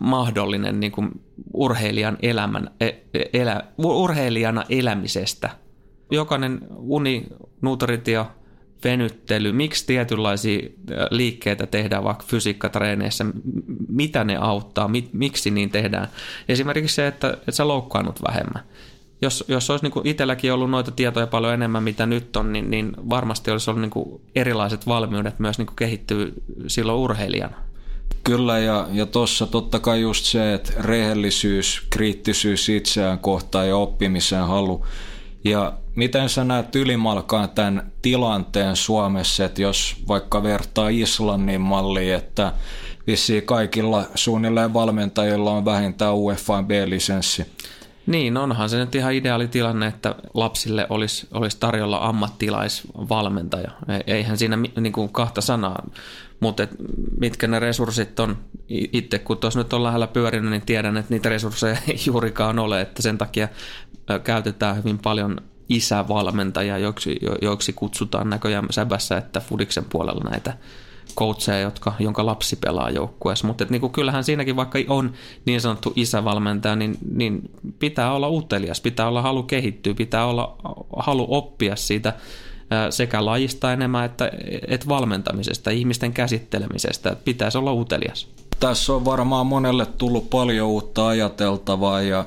[0.00, 1.10] mahdollinen niin kuin
[1.54, 2.90] urheilijan elämän, e,
[3.32, 5.50] elä, urheilijana elämisestä.
[6.10, 7.26] Jokainen uni,
[7.62, 8.26] nuutritio,
[8.84, 10.68] venyttely, miksi tietynlaisia
[11.10, 13.24] liikkeitä tehdään vaikka fysiikkatreeneissä,
[13.88, 16.08] mitä ne auttaa, miksi niin tehdään.
[16.48, 18.62] Esimerkiksi se, että, että sä loukkaannut vähemmän
[19.22, 22.92] jos, jos olisi niin itselläkin ollut noita tietoja paljon enemmän, mitä nyt on, niin, niin
[23.10, 26.26] varmasti olisi ollut niin erilaiset valmiudet myös niin kehittyä
[26.66, 27.56] silloin urheilijana.
[28.24, 34.46] Kyllä, ja, ja tuossa totta kai just se, että rehellisyys, kriittisyys itseään kohtaan ja oppimisen
[34.46, 34.86] halu.
[35.44, 42.52] Ja miten sä näet ylimalkaan tämän tilanteen Suomessa, että jos vaikka vertaa Islannin malliin, että
[43.06, 47.46] vissiin kaikilla suunnilleen valmentajilla on vähintään UEFA B-lisenssi.
[48.06, 53.70] Niin, onhan se nyt ihan ideaali tilanne, että lapsille olisi, olisi tarjolla ammattilaisvalmentaja.
[53.88, 55.82] E, eihän siinä niin kuin kahta sanaa,
[56.40, 56.70] mutta et
[57.20, 58.36] mitkä ne resurssit on.
[58.68, 62.80] Itse kun tuossa nyt on lähellä pyörinyt, niin tiedän, että niitä resursseja ei juurikaan ole,
[62.80, 63.48] että sen takia
[64.24, 70.56] käytetään hyvin paljon isävalmentajia, joiksi, joiksi kutsutaan näköjään säbässä, että Fudiksen puolella näitä
[71.16, 73.46] coacheja, jotka, jonka lapsi pelaa joukkueessa.
[73.46, 75.12] Mutta niin kuin kyllähän siinäkin, vaikka on
[75.44, 80.56] niin sanottu isävalmentaja, niin, niin pitää olla utelias, pitää olla halu kehittyä, pitää olla
[80.96, 82.12] halu oppia siitä
[82.90, 84.30] sekä lajista enemmän että,
[84.68, 87.16] että valmentamisesta, ihmisten käsittelemisestä.
[87.24, 88.28] Pitäisi olla utelias.
[88.60, 92.24] Tässä on varmaan monelle tullut paljon uutta ajateltavaa ja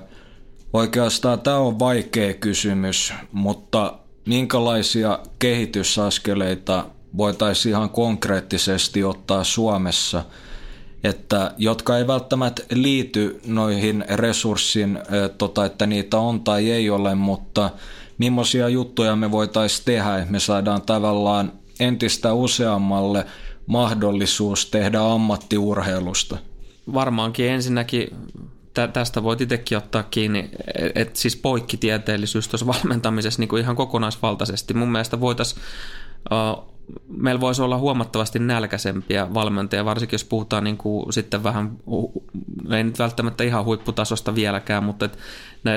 [0.73, 3.93] oikeastaan tämä on vaikea kysymys, mutta
[4.25, 6.85] minkälaisia kehitysaskeleita
[7.17, 10.23] voitaisiin ihan konkreettisesti ottaa Suomessa,
[11.03, 14.99] että, jotka ei välttämättä liity noihin resurssin,
[15.37, 17.69] tota, että niitä on tai ei ole, mutta
[18.31, 23.25] millaisia juttuja me voitaisiin tehdä, että me saadaan tavallaan entistä useammalle
[23.67, 26.37] mahdollisuus tehdä ammattiurheilusta?
[26.93, 28.07] Varmaankin ensinnäkin
[28.93, 30.49] tästä voit itsekin ottaa kiinni,
[30.95, 34.73] että siis poikkitieteellisyys tuossa valmentamisessa niin kuin ihan kokonaisvaltaisesti.
[34.73, 35.61] Mun mielestä voitaisiin
[37.07, 41.77] meillä voisi olla huomattavasti nälkäisempiä valmentajia, varsinkin jos puhutaan niin kuin sitten vähän,
[42.71, 45.17] ei nyt välttämättä ihan huipputasosta vieläkään, mutta et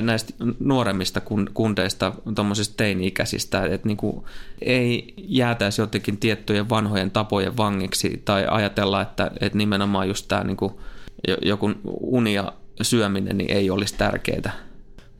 [0.03, 1.21] näistä nuoremmista
[1.55, 4.25] kundeista, tuommoisista teini-ikäisistä, että niin kuin
[4.63, 10.57] ei jäätäisi jotenkin tiettyjen vanhojen tapojen vangiksi tai ajatella, että, että nimenomaan just tämä niin
[10.57, 10.73] kuin
[11.43, 12.53] joku unia
[12.83, 14.66] syöminen niin ei olisi tärkeää.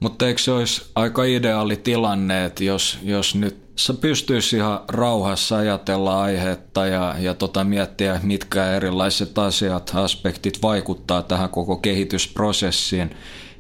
[0.01, 5.57] Mutta eikö se olisi aika ideaali tilanne, että jos, jos nyt sä pystyisi ihan rauhassa
[5.57, 13.17] ajatella aihetta ja, ja tota miettiä, mitkä erilaiset asiat, aspektit vaikuttaa tähän koko kehitysprosessiin,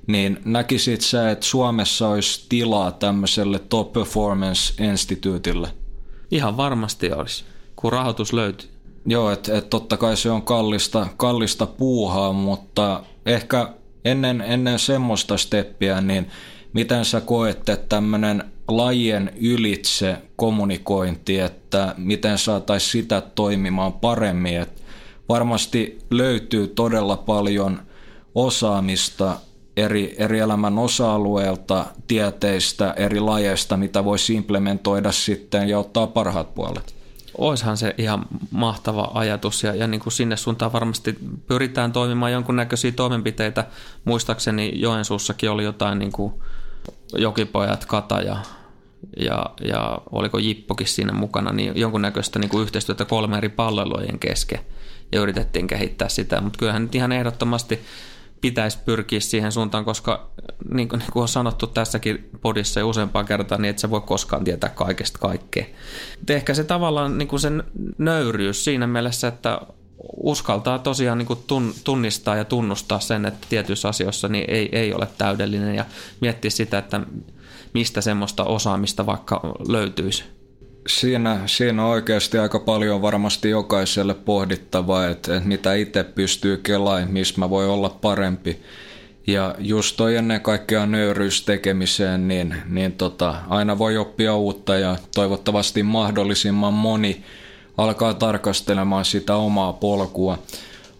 [0.06, 5.68] niin näkisit sä, että Suomessa olisi tilaa tämmöiselle Top Performance Instituutille?
[6.30, 7.44] Ihan varmasti olisi,
[7.76, 8.68] kun rahoitus löytyy.
[9.06, 13.72] Joo, että et totta kai se on kallista, kallista puuhaa, mutta ehkä
[14.06, 16.26] ennen, ennen semmoista steppiä, niin
[16.72, 24.60] miten sä koet, että tämmöinen lajien ylitse kommunikointi, että miten saataisiin sitä toimimaan paremmin.
[24.60, 24.82] Että
[25.28, 27.82] varmasti löytyy todella paljon
[28.34, 29.36] osaamista
[29.76, 36.95] eri, eri elämän osa-alueilta, tieteistä, eri lajeista, mitä voisi implementoida sitten ja ottaa parhaat puolet.
[37.38, 42.92] Oishan se ihan mahtava ajatus ja, ja niin kuin sinne suuntaan varmasti pyritään toimimaan jonkunnäköisiä
[42.92, 43.66] toimenpiteitä.
[44.04, 46.32] Muistaakseni Joensuussakin oli jotain niin kuin
[47.18, 48.36] jokipojat, kata ja,
[49.16, 54.60] ja, ja oliko Jippokin siinä mukana, niin jonkunnäköistä niin kuin yhteistyötä kolme eri palvelujen kesken
[55.12, 57.80] ja yritettiin kehittää sitä, mutta kyllähän nyt ihan ehdottomasti
[58.40, 60.30] pitäisi pyrkiä siihen suuntaan, koska
[60.74, 64.00] niin kuin, niin kuin on sanottu tässäkin podissa jo useampaan kertaan, niin et sä voi
[64.00, 65.64] koskaan tietää kaikesta kaikkea.
[66.28, 67.64] Ehkä se tavallaan niin kuin sen
[67.98, 69.60] nöyryys siinä mielessä, että
[70.16, 71.44] uskaltaa tosiaan niin kuin
[71.84, 75.84] tunnistaa ja tunnustaa sen, että tietyissä asioissa niin ei, ei ole täydellinen ja
[76.20, 77.00] miettiä sitä, että
[77.74, 80.35] mistä semmoista osaamista vaikka löytyisi.
[80.86, 87.12] Siinä, siinä on oikeasti aika paljon varmasti jokaiselle pohdittavaa, että, että mitä itse pystyy kelaimaan,
[87.12, 88.62] missä mä voi olla parempi.
[89.26, 94.96] Ja just toi ennen kaikkea nöyryys tekemiseen, niin, niin tota, aina voi oppia uutta ja
[95.14, 97.24] toivottavasti mahdollisimman moni
[97.76, 100.38] alkaa tarkastelemaan sitä omaa polkua.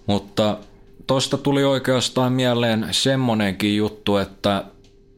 [0.07, 0.59] Mutta
[1.07, 4.64] tosta tuli oikeastaan mieleen semmonenkin juttu, että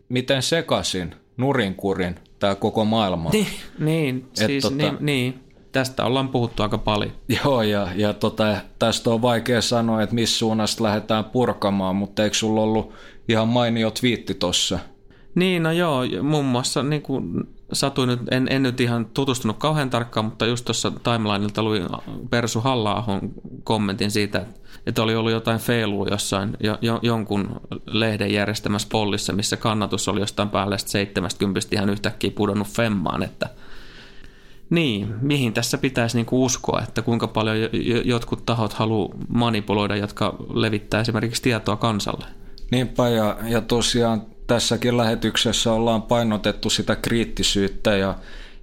[0.08, 3.30] miten sekasin nurinkurin tämä koko maailma.
[3.30, 3.46] Niin,
[3.78, 5.40] niin, siis, tota, niin, niin,
[5.72, 7.12] tästä ollaan puhuttu aika paljon.
[7.44, 12.36] Joo, ja, ja tota, tästä on vaikea sanoa, että missä suunnasta lähdetään purkamaan, mutta eikö
[12.36, 12.92] sulla ollut
[13.28, 14.78] ihan mainio twiitti tossa?
[15.34, 19.90] Niin, no joo, muun muassa niin kuin satuin nyt, en, en nyt ihan tutustunut kauhean
[19.90, 21.82] tarkkaan, mutta just tuossa timelineilta luin
[22.30, 23.04] Persu halla
[23.64, 24.60] kommentin siitä, että
[24.98, 30.50] oli ollut jotain feilua jossain jo, jo, jonkun lehden järjestämässä pollissa, missä kannatus oli jostain
[30.50, 33.48] päälle 70 ihan yhtäkkiä pudonnut femmaan, että
[34.70, 37.56] niin, mihin tässä pitäisi niinku uskoa, että kuinka paljon
[38.04, 42.24] jotkut tahot haluaa manipuloida, jotka levittää esimerkiksi tietoa kansalle?
[42.70, 48.14] Niinpä, ja, ja tosiaan tässäkin lähetyksessä ollaan painotettu sitä kriittisyyttä ja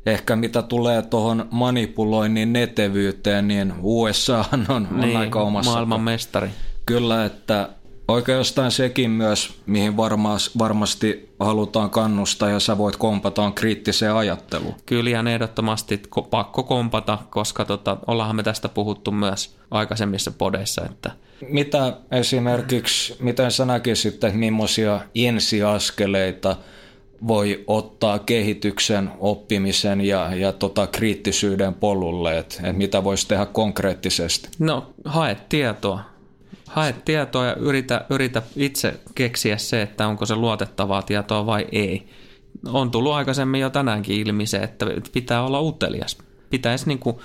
[0.06, 5.72] ehkä mitä tulee tuohon manipuloinnin netevyyteen, niin USA on, on niin, aika omassa.
[5.72, 6.50] maailman mestari.
[6.86, 7.70] Kyllä, että
[8.08, 9.98] Oikeastaan sekin myös, mihin
[10.60, 14.76] varmasti halutaan kannustaa ja sä voit kompata on kriittiseen ajatteluun.
[14.86, 20.86] Kyllä ihan ehdottomasti pakko kompata, koska tota, ollaanhan me tästä puhuttu myös aikaisemmissa podeissa.
[20.86, 21.12] Että...
[21.50, 26.56] Mitä esimerkiksi, miten sä näkisit, että millaisia ensiaskeleita
[27.28, 34.50] voi ottaa kehityksen, oppimisen ja, ja tota kriittisyyden polulle, että, että mitä voisi tehdä konkreettisesti?
[34.60, 36.16] No, hae tietoa
[36.76, 42.08] hae tietoa ja yritä, yritä itse keksiä se, että onko se luotettavaa tietoa vai ei.
[42.68, 46.18] On tullut aikaisemmin jo tänäänkin ilmi se, että pitää olla utelias.
[46.50, 47.18] Pitäisi niin kuin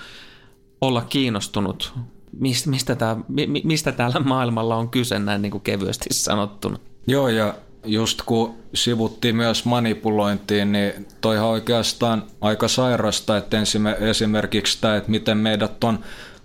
[0.80, 1.92] olla kiinnostunut,
[2.32, 3.16] mistä, mistä, tämä,
[3.64, 6.78] mistä täällä maailmalla on kyse näin niin kuin kevyesti sanottuna.
[7.07, 7.55] Joo, ja
[7.85, 13.57] just kun sivuttiin myös manipulointiin, niin toihan oikeastaan aika sairasta, että
[14.01, 15.99] esimerkiksi tämä, että miten meidät on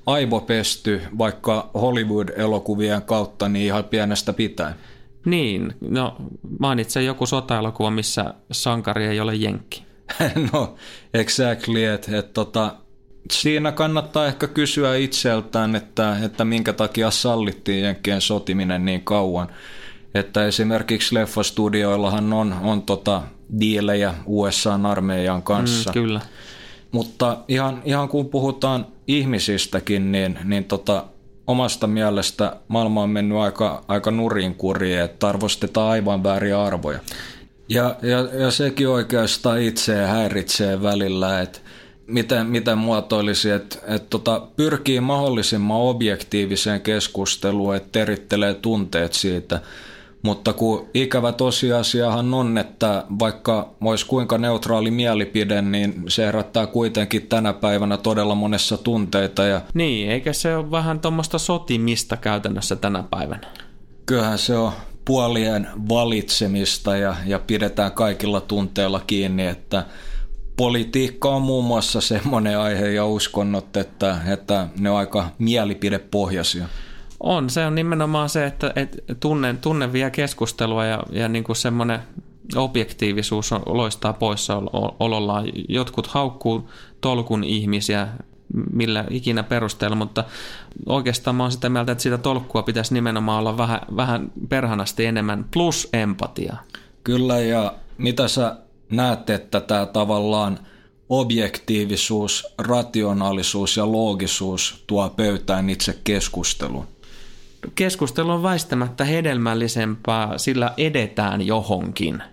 [0.05, 4.75] aivopesty vaikka Hollywood-elokuvien kautta niin ihan pienestä pitäen.
[5.25, 6.15] Niin, no
[6.59, 9.83] mainitsen joku sota-elokuva, missä sankari ei ole jenkki.
[10.53, 10.75] no,
[11.13, 12.75] exactly, että et, tota,
[13.31, 19.47] siinä kannattaa ehkä kysyä itseltään, että, että minkä takia sallittiin jenkkien sotiminen niin kauan.
[20.15, 23.21] Että esimerkiksi leffastudioillahan on, on tota
[23.59, 25.89] diilejä USA-armeijan kanssa.
[25.89, 26.21] Mm, kyllä.
[26.91, 31.05] Mutta ihan, ihan kun puhutaan ihmisistäkin, niin, niin tota,
[31.47, 36.99] omasta mielestä maailma on mennyt aika, aika nurin kuriin, että arvostetaan aivan vääriä arvoja.
[37.69, 41.59] Ja, ja, ja sekin oikeastaan itseä häiritsee välillä, että
[42.07, 49.61] miten, miten muotoilisi, että, että tota, pyrkii mahdollisimman objektiiviseen keskusteluun, että erittelee tunteet siitä–
[50.25, 57.27] mutta kun ikävä tosiasiahan on, että vaikka olisi kuinka neutraali mielipide, niin se herättää kuitenkin
[57.27, 59.43] tänä päivänä todella monessa tunteita.
[59.43, 63.47] Ja niin, eikä se ole vähän tuommoista sotimista käytännössä tänä päivänä?
[64.05, 64.71] Kyllähän se on
[65.05, 69.85] puolien valitsemista ja, ja pidetään kaikilla tunteilla kiinni, että
[70.57, 76.65] politiikka on muun muassa semmoinen aihe ja uskonnot, että, että ne on aika mielipidepohjaisia.
[77.25, 81.55] On, se on nimenomaan se, että, että tunne, tunne vie keskustelua ja, ja niin kuin
[81.55, 81.99] semmoinen
[82.55, 84.61] objektiivisuus on, loistaa poissa
[84.99, 85.45] olollaan.
[85.69, 86.69] Jotkut haukkuu
[87.01, 88.07] tolkun ihmisiä
[88.73, 90.23] millä ikinä perusteella, mutta
[90.85, 95.45] oikeastaan mä oon sitä mieltä, että sitä tolkkua pitäisi nimenomaan olla vähän, vähän perhanasti enemmän
[95.53, 96.57] plus empatia.
[97.03, 98.55] Kyllä ja mitä sä
[98.89, 100.59] näet, että tämä tavallaan
[101.09, 106.87] objektiivisuus, rationaalisuus ja loogisuus tuo pöytään itse keskusteluun?
[107.75, 112.23] Keskustelu on väistämättä hedelmällisempää, sillä edetään johonkin.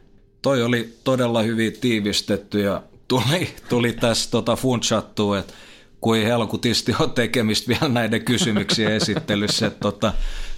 [0.42, 5.54] Toi oli todella hyvin tiivistetty ja tuli, tuli tässä tota funchattua, että
[6.00, 10.12] kuin helkutisti on tekemistä vielä näiden kysymyksien esittelyssä, että tota,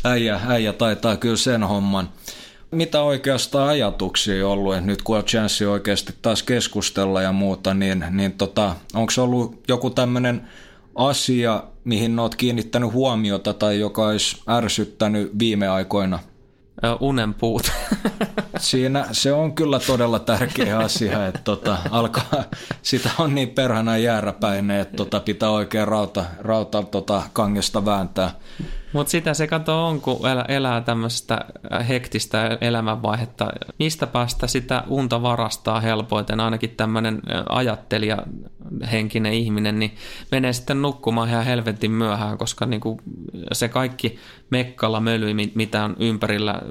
[0.04, 2.08] äijä, äijä taitaa kyllä sen homman.
[2.70, 7.74] Mitä oikeastaan ajatuksia on ollut, että nyt kun on chanssi oikeasti taas keskustella ja muuta,
[7.74, 10.48] niin, niin tota, onko ollut joku tämmöinen
[10.94, 16.18] asia, mihin olet kiinnittänyt huomiota tai joka olisi ärsyttänyt viime aikoina?
[17.00, 17.72] Unen puut.
[18.58, 22.44] Siinä se on kyllä todella tärkeä asia, että tota, alkaa,
[22.82, 28.30] sitä on niin perhana jääräpäinen, että tota, pitää oikein rauta, rauta tota, kangesta vääntää.
[28.94, 31.44] Mutta sitä se kato on, kun elää tämmöistä
[31.88, 33.48] hektistä elämänvaihetta.
[33.78, 38.18] Mistä päästä sitä unta varastaa helpoiten, ainakin tämmöinen ajattelija
[38.92, 39.94] henkinen ihminen, niin
[40.32, 43.00] menee sitten nukkumaan ihan helvetin myöhään, koska niinku
[43.52, 44.18] se kaikki
[44.50, 46.62] mekkala möly, mitä on ympärillä,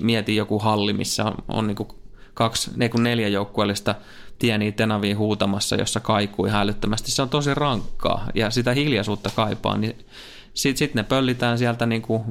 [0.00, 1.88] mieti joku halli, missä on, on niinku
[2.34, 3.94] kaksi, neljä joukkueellista
[4.38, 7.10] tieniä tenaviin huutamassa, jossa kaikui hälyttömästi.
[7.10, 10.06] Se on tosi rankkaa ja sitä hiljaisuutta kaipaa, niin
[10.54, 12.22] sitten sit ne pöllitään sieltä niin kuin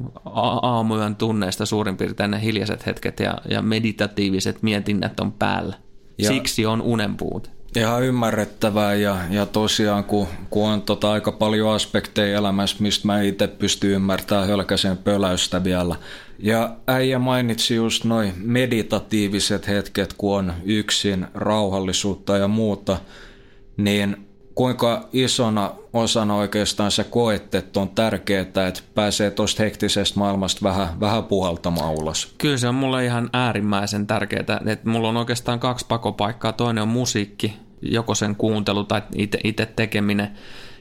[0.62, 5.76] aamuyön tunneista suurin piirtein ne hiljaiset hetket ja, ja meditatiiviset mietinnät on päällä.
[6.18, 7.50] Ja, Siksi on unen puute.
[7.76, 13.20] Ihan ymmärrettävää ja, ja tosiaan kun, kun on tota aika paljon aspekteja elämässä, mistä mä
[13.20, 15.96] itse pystyn ymmärtämään hölkäsen pöläystä vielä.
[16.38, 22.96] Ja äijä mainitsi just noin meditatiiviset hetket, kun on yksin, rauhallisuutta ja muuta,
[23.76, 30.60] niin kuinka isona osana oikeastaan sä koet, että on tärkeää, että pääsee tuosta hektisestä maailmasta
[30.62, 32.34] vähän, vähän puhaltamaan ulos?
[32.38, 36.52] Kyllä se on mulle ihan äärimmäisen tärkeää, että mulla on oikeastaan kaksi pakopaikkaa.
[36.52, 39.02] Toinen on musiikki, joko sen kuuntelu tai
[39.44, 40.30] itse tekeminen.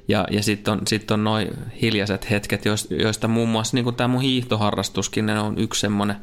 [0.07, 1.47] Ja, ja sitten on, sit on noin
[1.81, 6.15] hiljaiset hetket, joista muun muassa niin tämä mun hiihtoharrastuskin on yksi semmoinen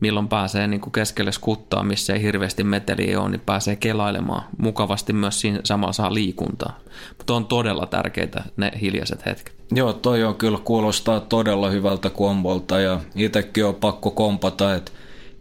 [0.00, 5.12] milloin pääsee niin kuin keskelle skuttaa, missä ei hirveästi meteliä ole, niin pääsee kelailemaan mukavasti
[5.12, 6.78] myös siinä samalla saa liikuntaa.
[7.18, 9.54] Mutta on todella tärkeitä ne hiljaiset hetket.
[9.72, 14.92] Joo, toi on kyllä kuulostaa todella hyvältä kombolta ja itsekin on pakko kompata, että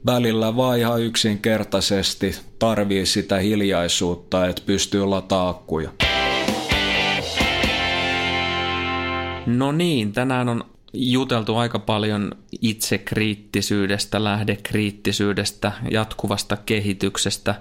[0.05, 5.89] välillä vaan ihan yksinkertaisesti tarvii sitä hiljaisuutta, että pystyy lataa akkuja.
[9.45, 10.64] No niin, tänään on
[10.94, 12.32] juteltu aika paljon
[12.62, 17.56] itsekriittisyydestä, lähdekriittisyydestä, jatkuvasta kehityksestä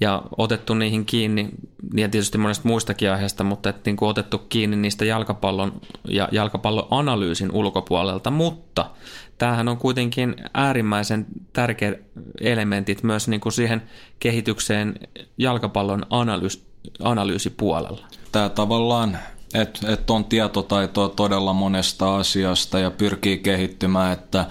[0.00, 1.48] ja otettu niihin kiinni,
[1.94, 6.86] ja tietysti monesta muistakin aiheesta, mutta et niin kuin otettu kiinni niistä jalkapallon ja jalkapallon
[6.90, 8.90] analyysin ulkopuolelta, mutta
[9.38, 11.98] tämähän on kuitenkin äärimmäisen tärkeät
[12.40, 13.82] elementit myös niin kuin siihen
[14.18, 14.94] kehitykseen
[15.38, 16.66] jalkapallon analyys,
[17.02, 18.06] analyysipuolella.
[18.32, 19.18] Tämä tavallaan
[19.54, 24.46] että et on tietotaitoa todella monesta asiasta ja pyrkii kehittymään, että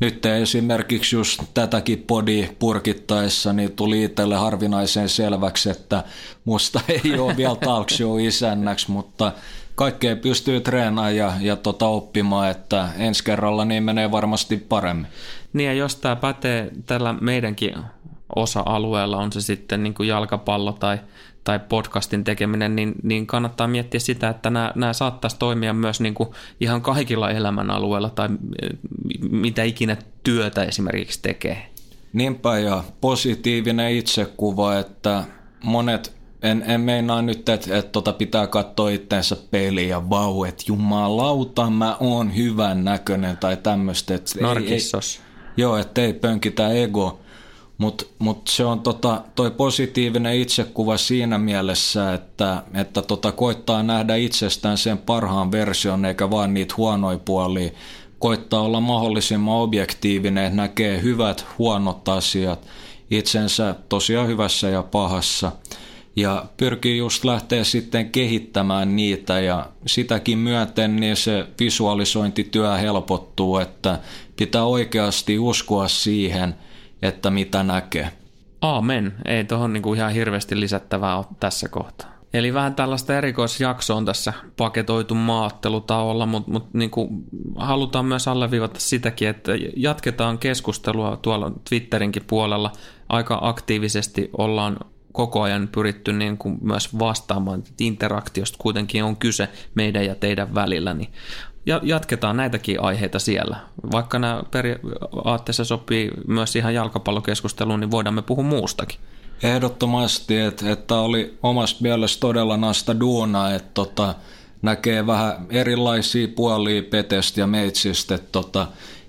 [0.00, 6.04] nyt esimerkiksi just tätäkin podi purkittaessa niin tuli itselle harvinaisen selväksi, että
[6.44, 9.32] musta ei ole vielä talkshow isännäksi, mutta
[9.74, 15.06] kaikkea pystyy treenaamaan ja, ja tota oppimaan, että ensi kerralla niin menee varmasti paremmin.
[15.52, 17.74] Niin ja jos tämä pätee tällä meidänkin
[18.36, 20.98] osa-alueella, on se sitten niin kuin jalkapallo tai
[21.48, 26.14] tai podcastin tekeminen, niin, niin kannattaa miettiä sitä, että nämä, nämä saattaisi toimia myös niin
[26.14, 26.28] kuin
[26.60, 28.28] ihan kaikilla elämänalueilla tai
[28.62, 28.70] eh,
[29.30, 31.66] mitä ikinä työtä esimerkiksi tekee.
[32.12, 35.24] Niinpä ja positiivinen itsekuva, että
[35.64, 40.64] monet en, en meinaa nyt, että, että tota pitää katsoa itseensä peliä ja vau, että
[40.66, 44.14] jumalauta, mä oon hyvän näköinen tai tämmöistä.
[44.40, 45.20] Narkissos.
[45.56, 47.20] Joo, ettei pönkitä ego.
[47.78, 54.16] Mutta mut se on tota, toi positiivinen itsekuva siinä mielessä, että, että tota, koittaa nähdä
[54.16, 57.70] itsestään sen parhaan version eikä vaan niitä huonoja puolia.
[58.18, 62.66] Koittaa olla mahdollisimman objektiivinen, että näkee hyvät, huonot asiat
[63.10, 65.52] itsensä tosiaan hyvässä ja pahassa.
[66.16, 73.98] Ja pyrkii just lähteä sitten kehittämään niitä ja sitäkin myöten niin se visualisointityö helpottuu, että
[74.36, 76.54] pitää oikeasti uskoa siihen–
[77.02, 78.12] että mitä näkee.
[78.60, 79.14] Aamen.
[79.24, 82.18] Ei tuohon niinku ihan hirveästi lisättävää ole tässä kohtaa.
[82.34, 87.08] Eli vähän tällaista erikoisjaksoa on tässä paketoitu maattelutauolla, mutta mut niinku
[87.56, 92.72] halutaan myös alleviivata sitäkin, että jatketaan keskustelua tuolla Twitterinkin puolella.
[93.08, 94.76] Aika aktiivisesti ollaan
[95.12, 100.54] koko ajan pyritty niin kuin myös vastaamaan, että interaktiosta kuitenkin on kyse meidän ja teidän
[100.54, 101.12] välillä, niin
[101.82, 103.56] jatketaan näitäkin aiheita siellä.
[103.92, 108.98] Vaikka nämä periaatteessa sopii myös ihan jalkapallokeskusteluun, niin voidaan me puhua muustakin.
[109.42, 114.14] Ehdottomasti, että, että oli omasta mielestä todella nasta duuna, että tota,
[114.62, 118.66] näkee vähän erilaisia puolia petestä ja meitsistä, että tota,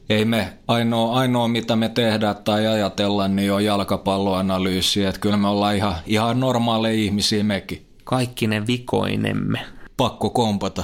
[0.09, 5.47] ei me, ainoa, ainoa mitä me tehdään tai ajatellaan, niin on jalkapalloanalyysi, että kyllä me
[5.47, 7.85] ollaan ihan, ihan normaaleja ihmisiä mekin.
[8.03, 9.59] Kaikki ne vikoinemme
[9.99, 10.83] pakko kompata.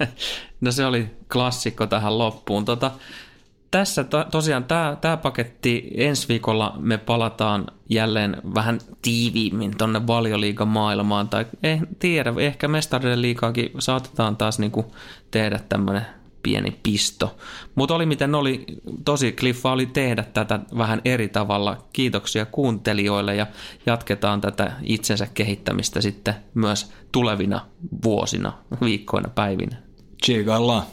[0.60, 2.64] no se oli klassikko tähän loppuun.
[2.64, 2.90] Tota,
[3.70, 11.28] tässä to, tosiaan tämä, paketti ensi viikolla me palataan jälleen vähän tiiviimmin tonne valioliigan maailmaan,
[11.28, 14.94] tai eh, tiedä, ehkä mestarien liikaakin saatetaan taas niinku
[15.30, 16.06] tehdä tämmöinen
[16.42, 17.36] pieni pisto.
[17.74, 18.64] Mutta oli miten oli,
[19.04, 21.84] tosi kliffa oli tehdä tätä vähän eri tavalla.
[21.92, 23.46] Kiitoksia kuuntelijoille ja
[23.86, 27.66] jatketaan tätä itsensä kehittämistä sitten myös tulevina
[28.04, 29.76] vuosina, viikkoina, päivinä.
[30.24, 30.86] Chigalla.